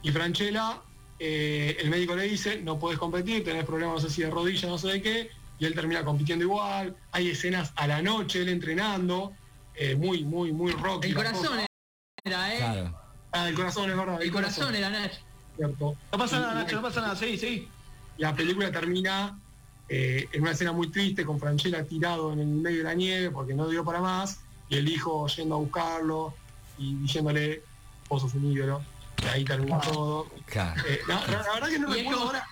Y 0.03 0.11
Franchella, 0.11 0.79
eh, 1.19 1.77
el 1.79 1.89
médico 1.89 2.15
le 2.15 2.23
dice, 2.23 2.61
no 2.61 2.77
puedes 2.79 2.99
competir, 2.99 3.43
tenés 3.43 3.65
problemas, 3.65 3.95
no 4.03 4.09
sé 4.09 4.13
si 4.15 4.21
de 4.21 4.29
rodilla, 4.29 4.67
no 4.69 4.77
sé 4.77 4.87
de 4.89 5.01
qué, 5.01 5.31
y 5.59 5.65
él 5.65 5.73
termina 5.73 6.05
compitiendo 6.05 6.45
igual. 6.45 6.95
Hay 7.11 7.29
escenas 7.31 7.73
a 7.75 7.87
la 7.87 8.01
noche, 8.01 8.41
él 8.41 8.49
entrenando, 8.49 9.33
eh, 9.75 9.95
muy, 9.95 10.23
muy, 10.23 10.51
muy 10.51 10.71
rock. 10.73 11.05
El 11.05 11.15
corazón 11.15 11.59
era, 12.23 12.53
¿eh? 12.53 12.57
Claro. 12.57 12.99
Ah, 13.31 13.49
el 13.49 13.55
corazón, 13.55 13.89
es 13.89 13.97
verdad. 13.97 14.21
El 14.21 14.31
corazón 14.31 14.73
era 14.75 14.89
Nacho. 14.89 15.17
cierto. 15.57 15.95
No 16.11 16.17
pasa 16.17 16.39
nada, 16.39 16.53
Nacho, 16.53 16.75
no 16.77 16.81
pasa 16.83 17.01
nada. 17.01 17.15
Sí, 17.15 17.37
sí. 17.37 17.67
La 18.17 18.35
película 18.35 18.71
termina 18.71 19.37
eh, 19.89 20.27
en 20.33 20.41
una 20.41 20.51
escena 20.51 20.71
muy 20.71 20.89
triste 20.89 21.23
con 21.25 21.39
Franchella 21.39 21.83
tirado 21.83 22.33
en 22.33 22.39
el 22.39 22.47
medio 22.47 22.79
de 22.79 22.83
la 22.83 22.93
nieve 22.93 23.31
porque 23.31 23.53
no 23.53 23.67
dio 23.69 23.83
para 23.85 24.01
más 24.01 24.39
y 24.69 24.75
el 24.77 24.89
hijo 24.89 25.27
yendo 25.27 25.55
a 25.55 25.57
buscarlo 25.59 26.33
y 26.77 26.93
diciéndole 26.95 27.61
vos 28.09 28.21
sos 28.21 28.33
un 28.33 28.51
ídolo 28.51 28.81
y 29.23 29.25
ahí 29.27 29.43
termina 29.45 29.79
todo 29.79 30.27
Claro. 30.45 30.81
Eh, 30.87 30.99
la, 31.07 31.15
la- 31.27 31.41
la 31.43 31.53
verdad 31.53 31.69
que 31.69 31.79
no 31.79 31.87
recuerdo 31.93 32.21
ahora 32.23 32.47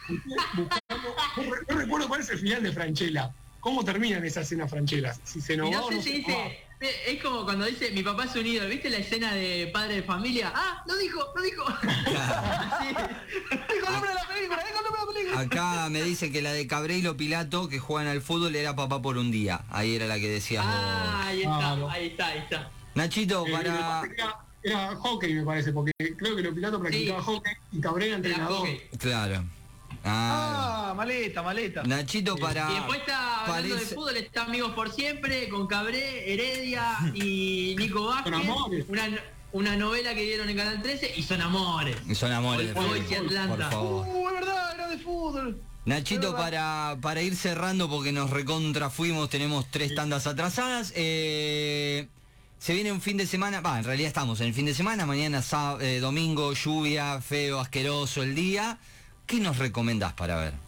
buscando- 0.53 1.15
no, 1.37 1.43
re- 1.55 1.61
no 1.69 1.77
recuerdo 1.77 2.07
cuál 2.07 2.21
es 2.21 2.29
el 2.29 2.39
final 2.39 2.63
de 2.63 2.71
Franchella 2.71 3.31
cómo 3.59 3.83
termina 3.83 4.17
en 4.17 4.25
esa 4.25 4.41
escena 4.41 4.67
Franchella 4.67 5.13
si 5.23 5.41
se 5.41 5.53
enojó 5.55 5.71
no 5.71 5.87
sé 5.89 5.95
no 5.95 6.01
si 6.01 6.09
se 6.09 6.15
enojó. 6.17 6.43
dice, 6.43 6.59
eh, 6.81 6.95
es 7.07 7.23
como 7.23 7.43
cuando 7.45 7.65
dice 7.65 7.91
mi 7.91 8.03
papá 8.03 8.25
es 8.25 8.35
un 8.35 8.45
ídolo, 8.45 8.69
¿viste 8.69 8.89
la 8.89 8.97
escena 8.97 9.33
de 9.33 9.69
padre 9.73 9.95
de 9.95 10.03
familia? 10.03 10.51
Ah, 10.55 10.83
lo 10.85 10.95
dijo. 10.97 11.21
Así. 11.35 12.87
Dijo 12.87 12.97
el 13.87 13.93
nombre 13.93 14.09
de 14.09 14.15
la 14.15 14.27
película, 14.27 14.63
dijo 14.63 14.77
el 14.77 14.83
nombre 14.83 14.99
de 14.99 15.05
la 15.05 15.13
película. 15.13 15.34
Acá 15.45 15.89
me 15.89 16.01
dice 16.01 16.31
que 16.31 16.41
la 16.41 16.51
de 16.51 16.67
Cabreiro 16.67 17.15
Pilato 17.15 17.69
que 17.69 17.79
juegan 17.79 18.07
al 18.07 18.21
fútbol 18.21 18.55
era 18.55 18.75
papá 18.75 19.01
por 19.01 19.17
un 19.17 19.31
día. 19.31 19.63
Ahí 19.69 19.95
era 19.95 20.07
la 20.07 20.19
que 20.19 20.27
decías 20.27 20.65
ah, 20.65 21.27
Ahí 21.27 21.41
está, 21.41 21.91
ahí 21.91 22.07
está, 22.07 22.27
ahí 22.27 22.39
está. 22.39 22.71
Nachito, 22.95 23.45
eh, 23.47 23.51
para. 23.51 24.03
Era, 24.63 24.95
hockey, 24.95 25.33
me 25.33 25.43
parece, 25.43 25.71
porque 25.71 25.91
creo 26.17 26.35
que 26.35 26.41
los 26.41 26.55
Pilato 26.55 26.79
practicaba 26.79 27.21
hockey 27.21 27.53
y 27.71 27.79
Cabrera 27.79 28.15
entrenador. 28.15 28.67
Claro. 28.97 29.43
Ah, 30.03 30.93
maleta, 30.95 31.41
maleta. 31.43 31.83
Nachito 31.83 32.35
para. 32.35 32.71
Y 32.71 32.75
después 32.75 32.99
está 32.99 33.45
hablando 33.45 33.75
de 33.75 33.81
fútbol, 33.81 34.17
está 34.17 34.43
Amigos 34.43 34.71
por 34.73 34.91
Siempre, 34.91 35.49
con 35.49 35.67
Cabré, 35.67 36.33
Heredia 36.33 36.97
y 37.13 37.75
Nico 37.79 38.05
Vázquez. 38.05 38.85
Una, 38.87 39.03
una 39.51 39.75
novela 39.75 40.13
que 40.13 40.23
dieron 40.23 40.49
en 40.49 40.57
Canal 40.57 40.81
13 40.81 41.13
y 41.15 41.23
son 41.23 41.41
amores. 41.41 41.95
Y 42.07 42.15
son 42.15 42.31
amores. 42.31 42.73
de 42.73 43.15
Atlanta. 43.17 43.79
Uh, 43.79 44.27
es 44.27 44.33
verdad, 44.33 44.75
era 44.75 44.87
de 44.87 44.97
fútbol. 44.97 45.61
Nachito, 45.85 46.35
para, 46.35 46.97
para 46.99 47.21
ir 47.21 47.35
cerrando, 47.35 47.87
porque 47.87 48.11
nos 48.11 48.31
recontra 48.31 48.89
fuimos, 48.89 49.29
tenemos 49.29 49.69
tres 49.69 49.93
tandas 49.93 50.25
atrasadas. 50.25 50.91
Eh, 50.95 52.07
se 52.57 52.73
viene 52.73 52.91
un 52.91 53.01
fin 53.01 53.17
de 53.17 53.27
semana, 53.27 53.61
va, 53.61 53.77
en 53.77 53.83
realidad 53.83 54.07
estamos 54.07 54.41
en 54.41 54.47
el 54.47 54.53
fin 54.55 54.65
de 54.65 54.73
semana, 54.73 55.05
mañana 55.05 55.43
eh, 55.79 55.99
domingo, 55.99 56.53
lluvia, 56.53 57.21
feo, 57.21 57.59
asqueroso 57.59 58.23
el 58.23 58.33
día. 58.33 58.79
¿Qué 59.27 59.39
nos 59.39 59.59
recomendás 59.59 60.13
para 60.13 60.37
ver? 60.37 60.64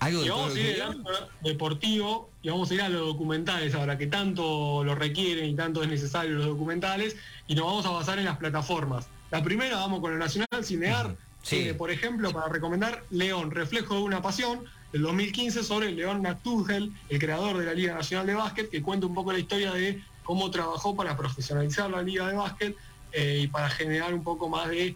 ¿Algo 0.00 0.24
y 0.24 0.28
vamos 0.28 0.54
a 0.54 0.60
ir 0.60 0.82
al 0.82 1.04
deportivo 1.42 2.30
y 2.42 2.50
vamos 2.50 2.70
a 2.70 2.74
ir 2.74 2.82
a 2.82 2.88
los 2.88 3.06
documentales 3.06 3.74
ahora, 3.74 3.96
que 3.96 4.06
tanto 4.06 4.84
lo 4.84 4.94
requieren 4.94 5.46
y 5.46 5.54
tanto 5.54 5.82
es 5.82 5.88
necesario 5.88 6.36
los 6.36 6.46
documentales, 6.46 7.16
y 7.46 7.54
nos 7.54 7.66
vamos 7.66 7.86
a 7.86 7.90
basar 7.90 8.18
en 8.18 8.26
las 8.26 8.36
plataformas. 8.36 9.08
La 9.30 9.42
primera, 9.42 9.76
vamos 9.76 10.00
con 10.00 10.12
el 10.12 10.18
Nacional 10.18 10.64
Cinear, 10.64 11.16
sí. 11.42 11.72
por 11.76 11.90
ejemplo, 11.90 12.30
para 12.30 12.48
recomendar 12.48 13.04
León, 13.10 13.50
Reflejo 13.50 13.94
de 13.94 14.02
una 14.02 14.22
Pasión, 14.22 14.64
del 14.92 15.02
2015, 15.02 15.64
sobre 15.64 15.92
León 15.92 16.22
Natugel, 16.22 16.92
el 17.08 17.18
creador 17.18 17.58
de 17.58 17.66
la 17.66 17.74
Liga 17.74 17.94
Nacional 17.94 18.26
de 18.26 18.34
Básquet, 18.34 18.70
que 18.70 18.82
cuenta 18.82 19.06
un 19.06 19.14
poco 19.14 19.32
la 19.32 19.38
historia 19.38 19.72
de 19.72 20.02
cómo 20.22 20.50
trabajó 20.50 20.94
para 20.94 21.16
profesionalizar 21.16 21.90
la 21.90 22.02
Liga 22.02 22.28
de 22.28 22.34
Básquet 22.34 22.76
eh, 23.12 23.40
y 23.42 23.46
para 23.48 23.70
generar 23.70 24.14
un 24.14 24.22
poco 24.22 24.48
más 24.48 24.68
de 24.68 24.94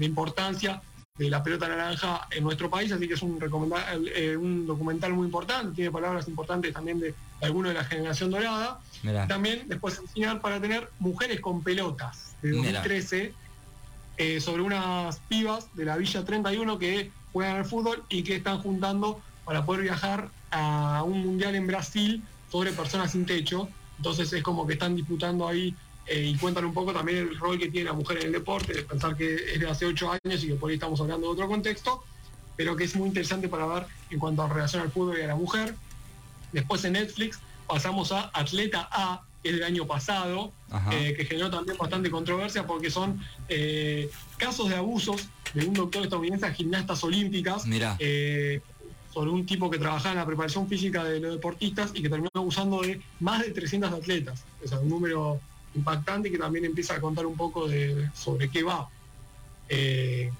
importancia 0.00 0.82
de 1.18 1.28
la 1.28 1.42
pelota 1.42 1.68
naranja 1.68 2.26
en 2.30 2.42
nuestro 2.42 2.70
país, 2.70 2.90
así 2.90 3.06
que 3.06 3.14
es 3.14 3.22
un, 3.22 3.38
eh, 4.14 4.36
un 4.36 4.66
documental 4.66 5.12
muy 5.12 5.26
importante, 5.26 5.74
tiene 5.74 5.90
palabras 5.90 6.26
importantes 6.26 6.72
también 6.72 7.00
de, 7.00 7.14
alguno 7.42 7.68
de 7.68 7.74
la 7.74 7.84
generación 7.84 8.30
dorada. 8.30 8.80
También 9.28 9.64
después 9.68 9.98
enseñar 9.98 10.40
para 10.40 10.60
tener 10.60 10.88
Mujeres 11.00 11.40
con 11.40 11.62
Pelotas, 11.62 12.34
de 12.40 12.52
2013, 12.52 13.34
eh, 14.16 14.40
sobre 14.40 14.62
unas 14.62 15.18
pibas 15.28 15.74
de 15.74 15.84
la 15.84 15.96
Villa 15.96 16.24
31 16.24 16.78
que 16.78 17.10
juegan 17.32 17.56
al 17.56 17.64
fútbol 17.66 18.04
y 18.08 18.22
que 18.22 18.36
están 18.36 18.58
juntando 18.58 19.20
para 19.44 19.64
poder 19.66 19.82
viajar 19.82 20.30
a 20.50 21.02
un 21.04 21.26
mundial 21.26 21.54
en 21.56 21.66
Brasil 21.66 22.22
sobre 22.50 22.72
personas 22.72 23.12
sin 23.12 23.26
techo. 23.26 23.68
Entonces 23.98 24.32
es 24.32 24.42
como 24.42 24.66
que 24.66 24.74
están 24.74 24.96
disputando 24.96 25.46
ahí 25.46 25.74
eh, 26.06 26.32
y 26.34 26.36
cuentan 26.36 26.64
un 26.64 26.74
poco 26.74 26.92
también 26.92 27.18
el 27.18 27.38
rol 27.38 27.58
que 27.58 27.68
tiene 27.68 27.86
la 27.86 27.92
mujer 27.92 28.18
en 28.18 28.26
el 28.26 28.32
deporte, 28.32 28.72
de 28.72 28.82
pensar 28.82 29.16
que 29.16 29.34
es 29.34 29.60
de 29.60 29.68
hace 29.68 29.86
ocho 29.86 30.10
años 30.10 30.42
y 30.42 30.48
que 30.48 30.54
por 30.54 30.70
ahí 30.70 30.74
estamos 30.74 31.00
hablando 31.00 31.28
de 31.28 31.32
otro 31.32 31.48
contexto, 31.48 32.02
pero 32.56 32.74
que 32.76 32.84
es 32.84 32.96
muy 32.96 33.08
interesante 33.08 33.48
para 33.48 33.66
ver 33.66 33.86
en 34.10 34.18
cuanto 34.18 34.42
a 34.42 34.48
relación 34.48 34.82
al 34.82 34.90
fútbol 34.90 35.18
y 35.18 35.22
a 35.22 35.28
la 35.28 35.36
mujer. 35.36 35.74
Después 36.52 36.84
en 36.84 36.94
Netflix 36.94 37.38
pasamos 37.66 38.10
a 38.12 38.30
Atleta 38.34 38.88
A, 38.90 39.22
que 39.42 39.50
es 39.50 39.54
del 39.54 39.64
año 39.64 39.86
pasado, 39.86 40.52
eh, 40.90 41.14
que 41.16 41.24
generó 41.24 41.50
también 41.50 41.78
bastante 41.78 42.10
controversia 42.10 42.66
porque 42.66 42.90
son 42.90 43.20
eh, 43.48 44.10
casos 44.36 44.68
de 44.68 44.76
abusos 44.76 45.28
de 45.54 45.66
un 45.66 45.74
doctor 45.74 46.02
estadounidense 46.02 46.46
a 46.46 46.52
gimnastas 46.52 47.02
olímpicas. 47.04 47.64
sobre 49.12 49.30
un 49.30 49.44
tipo 49.44 49.68
que 49.68 49.78
trabajaba 49.78 50.12
en 50.12 50.18
la 50.20 50.24
preparación 50.24 50.66
física 50.66 51.04
de 51.04 51.20
los 51.20 51.34
deportistas 51.34 51.90
y 51.92 52.00
que 52.00 52.08
terminó 52.08 52.30
abusando 52.32 52.80
de 52.80 52.98
más 53.20 53.42
de 53.42 53.50
300 53.50 53.92
atletas. 53.92 54.42
O 54.64 54.66
sea, 54.66 54.78
un 54.78 54.88
número 54.88 55.38
impactante 55.74 56.30
que 56.30 56.38
también 56.38 56.64
empieza 56.64 56.94
a 56.94 57.00
contar 57.00 57.26
un 57.26 57.36
poco 57.36 57.68
de 57.68 58.10
sobre 58.14 58.48
qué 58.50 58.62
va. 58.62 58.88
Eh, 59.68 60.30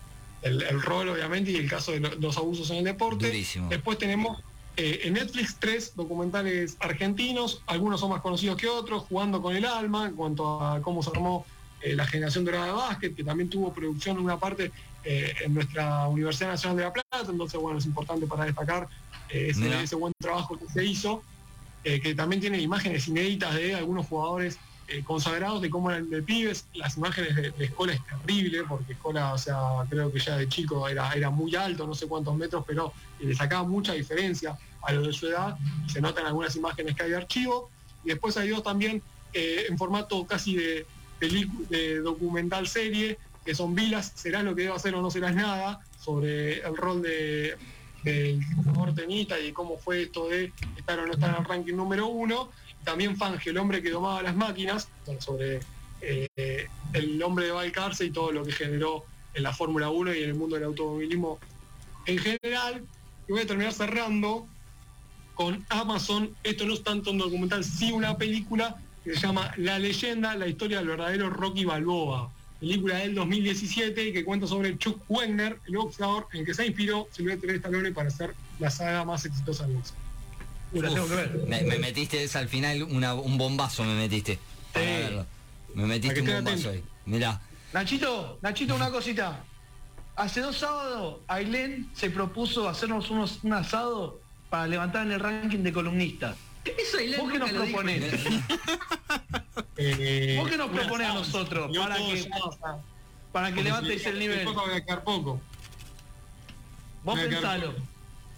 el, 0.42 0.82
rol, 0.82 1.08
obviamente, 1.08 1.52
y 1.52 1.56
el 1.56 1.70
caso 1.70 1.92
de 1.92 2.00
los 2.00 2.36
abusos 2.36 2.68
en 2.70 2.78
el 2.78 2.84
deporte. 2.84 3.30
Después 3.68 3.96
tenemos 3.96 4.42
eh, 4.76 5.02
en 5.04 5.14
Netflix 5.14 5.56
tres 5.58 5.94
documentales 5.94 6.76
argentinos, 6.80 7.62
algunos 7.66 8.00
son 8.00 8.10
más 8.10 8.20
conocidos 8.22 8.56
que 8.56 8.68
otros, 8.68 9.04
Jugando 9.04 9.40
con 9.40 9.54
el 9.54 9.64
Alma, 9.64 10.06
en 10.06 10.14
cuanto 10.14 10.60
a 10.60 10.82
cómo 10.82 11.02
se 11.02 11.10
armó 11.10 11.46
eh, 11.80 11.94
la 11.94 12.06
generación 12.06 12.44
dorada 12.44 12.66
de 12.66 12.72
básquet, 12.72 13.14
que 13.14 13.22
también 13.22 13.48
tuvo 13.48 13.72
producción 13.72 14.16
en 14.16 14.24
una 14.24 14.38
parte 14.38 14.72
en 15.04 15.52
nuestra 15.52 16.06
Universidad 16.06 16.50
Nacional 16.50 16.76
de 16.76 16.84
La 16.84 16.92
Plata, 16.92 17.26
entonces, 17.28 17.58
bueno, 17.60 17.78
es 17.80 17.86
importante 17.86 18.24
para 18.24 18.44
destacar 18.44 18.88
ese, 19.28 19.82
ese, 19.82 19.96
buen 19.96 20.12
trabajo 20.16 20.56
que 20.56 20.68
se 20.68 20.84
hizo, 20.84 21.24
que 21.82 22.14
también 22.14 22.40
tiene 22.40 22.60
imágenes 22.60 23.08
inéditas 23.08 23.52
de 23.52 23.74
algunos 23.74 24.06
jugadores 24.06 24.60
eh, 24.88 25.02
consagrados 25.04 25.62
de 25.62 25.70
cómo 25.70 25.90
eran 25.90 26.10
de 26.10 26.22
pibes. 26.22 26.66
Las 26.74 26.96
imágenes 26.96 27.34
de, 27.36 27.64
Escola 27.64 27.94
es 27.94 28.00
terrible, 28.04 28.62
porque 28.68 28.92
Escola, 28.92 29.32
o 29.32 29.38
sea, 29.38 29.56
creo 29.88 30.12
que 30.12 30.18
ya 30.18 30.36
de 30.36 30.48
chico 30.48 30.88
era, 30.88 31.12
era 31.12 31.30
muy 31.30 31.54
alto, 31.56 31.86
no 31.86 31.94
sé 31.94 32.06
cuántos 32.06 32.36
metros, 32.36 32.64
pero 32.66 32.92
le 33.20 33.34
sacaba 33.34 33.66
mucha 33.66 33.92
diferencia 33.92 34.56
a 34.82 34.92
lo 34.92 35.02
de 35.02 35.12
su 35.12 35.28
edad. 35.28 35.56
Se 35.86 36.00
notan 36.00 36.26
algunas 36.26 36.54
imágenes 36.56 36.94
que 36.94 37.02
hay 37.04 37.10
de 37.10 37.16
archivo. 37.16 37.70
Y 38.04 38.08
después 38.08 38.36
hay 38.36 38.48
dos 38.48 38.62
también 38.62 39.02
eh, 39.32 39.66
en 39.68 39.78
formato 39.78 40.26
casi 40.26 40.56
de, 40.56 40.86
de 41.20 42.00
documental 42.00 42.66
serie, 42.66 43.18
que 43.44 43.54
son 43.54 43.74
Vilas, 43.74 44.12
será 44.14 44.42
lo 44.42 44.54
que 44.54 44.62
debo 44.62 44.74
hacer 44.74 44.94
o 44.94 45.02
no 45.02 45.10
serás 45.10 45.34
nada, 45.34 45.80
sobre 45.98 46.60
el 46.60 46.76
rol 46.76 47.02
de 47.02 47.56
del 48.02 48.42
jugador 48.64 48.94
tenista 48.94 49.38
y 49.38 49.52
cómo 49.52 49.78
fue 49.78 50.02
esto 50.02 50.28
de 50.28 50.52
estar 50.76 50.98
o 50.98 51.06
no 51.06 51.12
estar 51.12 51.30
en 51.30 51.36
el 51.36 51.44
ranking 51.44 51.74
número 51.74 52.08
uno 52.08 52.50
también 52.84 53.16
Fangio, 53.16 53.52
el 53.52 53.58
hombre 53.58 53.82
que 53.82 53.90
domaba 53.90 54.22
las 54.22 54.34
máquinas, 54.34 54.88
sobre 55.18 55.60
eh, 56.00 56.68
el 56.92 57.22
hombre 57.22 57.46
de 57.46 57.52
Valcarce 57.52 58.04
y 58.04 58.10
todo 58.10 58.32
lo 58.32 58.44
que 58.44 58.52
generó 58.52 59.04
en 59.34 59.42
la 59.42 59.52
Fórmula 59.52 59.90
1 59.90 60.14
y 60.14 60.22
en 60.22 60.30
el 60.30 60.34
mundo 60.34 60.56
del 60.56 60.64
automovilismo 60.64 61.38
en 62.06 62.18
general. 62.18 62.84
Y 63.28 63.32
voy 63.32 63.42
a 63.42 63.46
terminar 63.46 63.72
cerrando 63.72 64.46
con 65.34 65.64
Amazon. 65.68 66.34
Esto 66.42 66.66
no 66.66 66.74
es 66.74 66.82
tanto 66.82 67.10
un 67.10 67.18
documental, 67.18 67.64
sí 67.64 67.92
una 67.92 68.16
película 68.16 68.76
que 69.04 69.14
se 69.14 69.20
llama 69.20 69.52
La 69.56 69.78
leyenda, 69.78 70.34
la 70.36 70.46
historia 70.46 70.78
del 70.78 70.88
verdadero 70.88 71.30
Rocky 71.30 71.64
Balboa. 71.64 72.30
Película 72.60 72.98
del 72.98 73.14
2017 73.16 74.08
y 74.08 74.12
que 74.12 74.24
cuenta 74.24 74.46
sobre 74.46 74.78
Chuck 74.78 75.02
Wagner, 75.08 75.58
el 75.66 75.76
boxeador 75.76 76.28
en 76.32 76.44
que 76.44 76.54
se 76.54 76.66
inspiró 76.66 77.08
Silvestre 77.10 77.56
Stallone 77.56 77.90
para 77.90 78.08
hacer 78.08 78.34
la 78.60 78.70
saga 78.70 79.04
más 79.04 79.24
exitosa 79.24 79.66
del 79.66 79.76
boxeo. 79.76 80.01
Me, 80.72 81.78
metiste 81.78 82.26
al 82.34 82.48
final 82.48 82.82
un 82.82 83.38
bombazo, 83.38 83.84
me 83.84 83.94
metiste. 83.94 84.38
Me 85.74 85.86
metiste 85.86 86.20
un 86.20 86.26
bombazo 86.26 86.70
ahí. 86.70 86.82
Mirá. 87.06 87.40
Nachito, 87.72 88.38
Nachito, 88.42 88.74
una 88.74 88.90
cosita. 88.90 89.44
Hace 90.16 90.40
dos 90.40 90.58
sábados, 90.58 91.20
Ailén 91.26 91.88
se 91.94 92.10
propuso 92.10 92.68
hacernos 92.68 93.10
unos, 93.10 93.40
un 93.42 93.54
asado 93.54 94.20
para 94.50 94.66
levantar 94.66 95.06
en 95.06 95.12
el 95.12 95.20
ranking 95.20 95.60
de 95.60 95.72
columnistas. 95.72 96.36
Eso 96.64 96.98
Ailén 96.98 97.20
¿Vos 97.20 97.32
qué 97.32 97.38
nos 97.38 97.50
proponés? 97.50 98.14
eh, 99.78 100.36
¿Vos 100.38 100.50
qué 100.50 100.56
nos 100.58 100.70
proponés 100.70 101.08
a 101.08 101.14
nosotros 101.14 101.76
para 101.76 101.96
que, 101.96 102.30
para 103.32 103.52
que 103.52 103.62
levantes 103.62 104.06
el 104.06 104.18
nivel? 104.18 104.44
Poco 104.44 104.66
voy 104.66 104.74
a 104.74 104.84
quedar 104.84 105.02
poco. 105.02 105.40
Vos 107.04 107.18
pensalo 107.18 107.74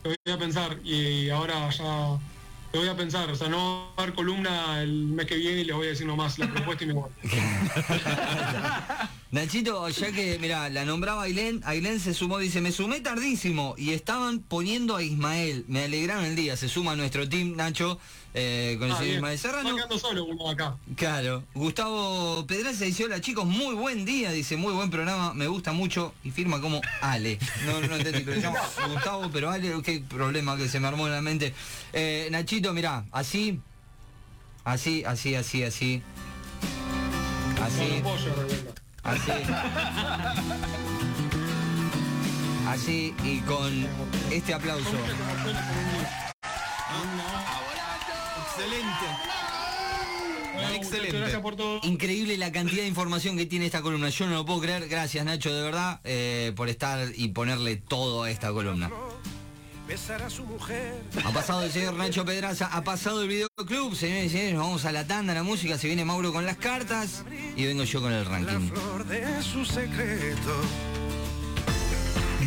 voy 0.05 0.33
a 0.33 0.39
pensar 0.39 0.79
y 0.85 1.31
ahora 1.31 1.71
ya 1.71 1.85
lo 1.85 2.81
voy 2.81 2.89
a 2.89 2.97
pensar, 2.97 3.31
o 3.31 3.37
sea, 3.37 3.49
no 3.49 3.93
va 3.97 4.03
a 4.03 4.07
dar 4.07 4.15
columna 4.15 4.83
el 4.83 5.07
mes 5.07 5.27
que 5.27 5.37
viene 5.37 5.61
y 5.61 5.65
le 5.65 5.73
voy 5.73 5.87
a 5.87 5.91
decir 5.91 6.07
nomás 6.07 6.39
la 6.39 6.53
propuesta 6.53 6.85
y 6.85 6.89
me 6.89 6.95
voy. 6.95 7.11
Nachito, 9.35 9.89
ya 9.89 10.13
que, 10.13 10.39
mira, 10.39 10.69
la 10.69 10.85
nombraba 10.85 11.25
Ailén, 11.25 11.61
Ailén 11.65 11.99
se 11.99 12.15
sumó, 12.15 12.39
dice, 12.39 12.61
me 12.61 12.71
sumé 12.71 13.01
tardísimo 13.01 13.75
y 13.77 13.91
estaban 13.91 14.39
poniendo 14.39 14.95
a 14.95 15.03
Ismael, 15.03 15.65
me 15.67 15.83
alegraron 15.83 16.25
el 16.25 16.37
día, 16.37 16.57
se 16.57 16.69
suma 16.69 16.93
a 16.93 16.95
nuestro 16.95 17.29
team, 17.29 17.57
Nacho, 17.57 17.99
eh, 18.33 18.77
con 18.79 18.87
el 18.87 18.95
ah, 18.95 18.99
señor 18.99 19.15
Ismael 19.17 19.37
Serrano. 19.37 19.77
solo 19.99 20.25
uno 20.27 20.51
acá. 20.51 20.77
Claro, 20.95 21.43
Gustavo 21.53 22.47
Pedraza 22.47 22.85
dice, 22.85 23.07
hola 23.07 23.21
chicos, 23.21 23.45
muy 23.45 23.75
buen 23.75 24.05
día, 24.05 24.31
dice, 24.31 24.57
muy 24.57 24.73
buen 24.73 24.89
programa, 24.89 25.35
me 25.35 25.49
gusta 25.49 25.73
mucho 25.73 26.15
y 26.23 26.31
firma 26.31 26.61
como 26.61 26.81
Ale. 27.01 27.41
No, 27.67 27.81
no 27.81 27.97
entendí, 27.97 28.21
pero 28.21 28.37
se 28.37 28.43
llama 28.43 28.61
Gustavo, 28.89 29.31
pero 29.33 29.51
Ale, 29.51 29.83
qué 29.83 29.99
problema 29.99 30.57
que 30.57 30.69
se 30.69 30.79
me 30.79 30.87
armó 30.87 31.07
en 31.07 31.13
la 31.13 31.23
mente. 31.23 31.53
Eh, 31.93 32.29
Nachito, 32.31 32.73
mira, 32.73 33.05
así, 33.11 33.59
así, 34.63 35.03
así, 35.05 35.35
así, 35.35 35.65
así. 35.65 36.03
Así. 37.61 38.01
Así. 39.05 39.31
Así 42.67 43.15
y 43.23 43.41
con 43.41 43.87
este 44.31 44.55
aplauso. 44.55 44.89
Excelente. 48.47 49.35
Excelente. 50.75 51.87
Increíble 51.87 52.37
la 52.39 52.51
cantidad 52.53 52.83
de 52.83 52.89
información 52.89 53.37
que 53.37 53.47
tiene 53.47 53.67
esta 53.67 53.83
columna. 53.83 54.09
Yo 54.09 54.27
no 54.27 54.35
lo 54.35 54.47
puedo 54.47 54.61
creer. 54.61 54.89
Gracias 54.89 55.25
Nacho, 55.25 55.53
de 55.53 55.63
verdad, 55.63 56.01
eh, 56.05 56.53
por 56.57 56.69
estar 56.69 57.09
y 57.15 57.29
ponerle 57.29 57.77
todo 57.77 58.23
a 58.23 58.31
esta 58.31 58.53
columna. 58.53 58.91
Su 60.29 60.45
mujer. 60.45 61.03
Ha 61.25 61.31
pasado 61.31 61.63
el 61.63 61.71
señor 61.71 61.95
Nacho 61.95 62.25
Pedraza, 62.25 62.69
ha 62.73 62.83
pasado 62.83 63.23
el 63.23 63.29
videoclub, 63.29 63.95
señores 63.95 64.27
y 64.27 64.31
señores, 64.31 64.57
vamos 64.57 64.85
a 64.85 64.93
la 64.93 65.07
tanda, 65.07 65.35
la 65.35 65.43
música, 65.43 65.79
se 65.79 65.87
viene 65.87 66.05
Mauro 66.05 66.33
con 66.33 66.47
las 66.47 66.57
cartas 66.57 67.25
y 67.57 67.65
vengo 67.65 67.85
yo 67.85 68.01
con 68.01 68.13
el 68.13 68.25
ranking. 68.25 68.71
La 68.71 68.75
flor 68.75 69.07
de 69.07 69.43
su 69.43 69.65
secreto 69.65 70.61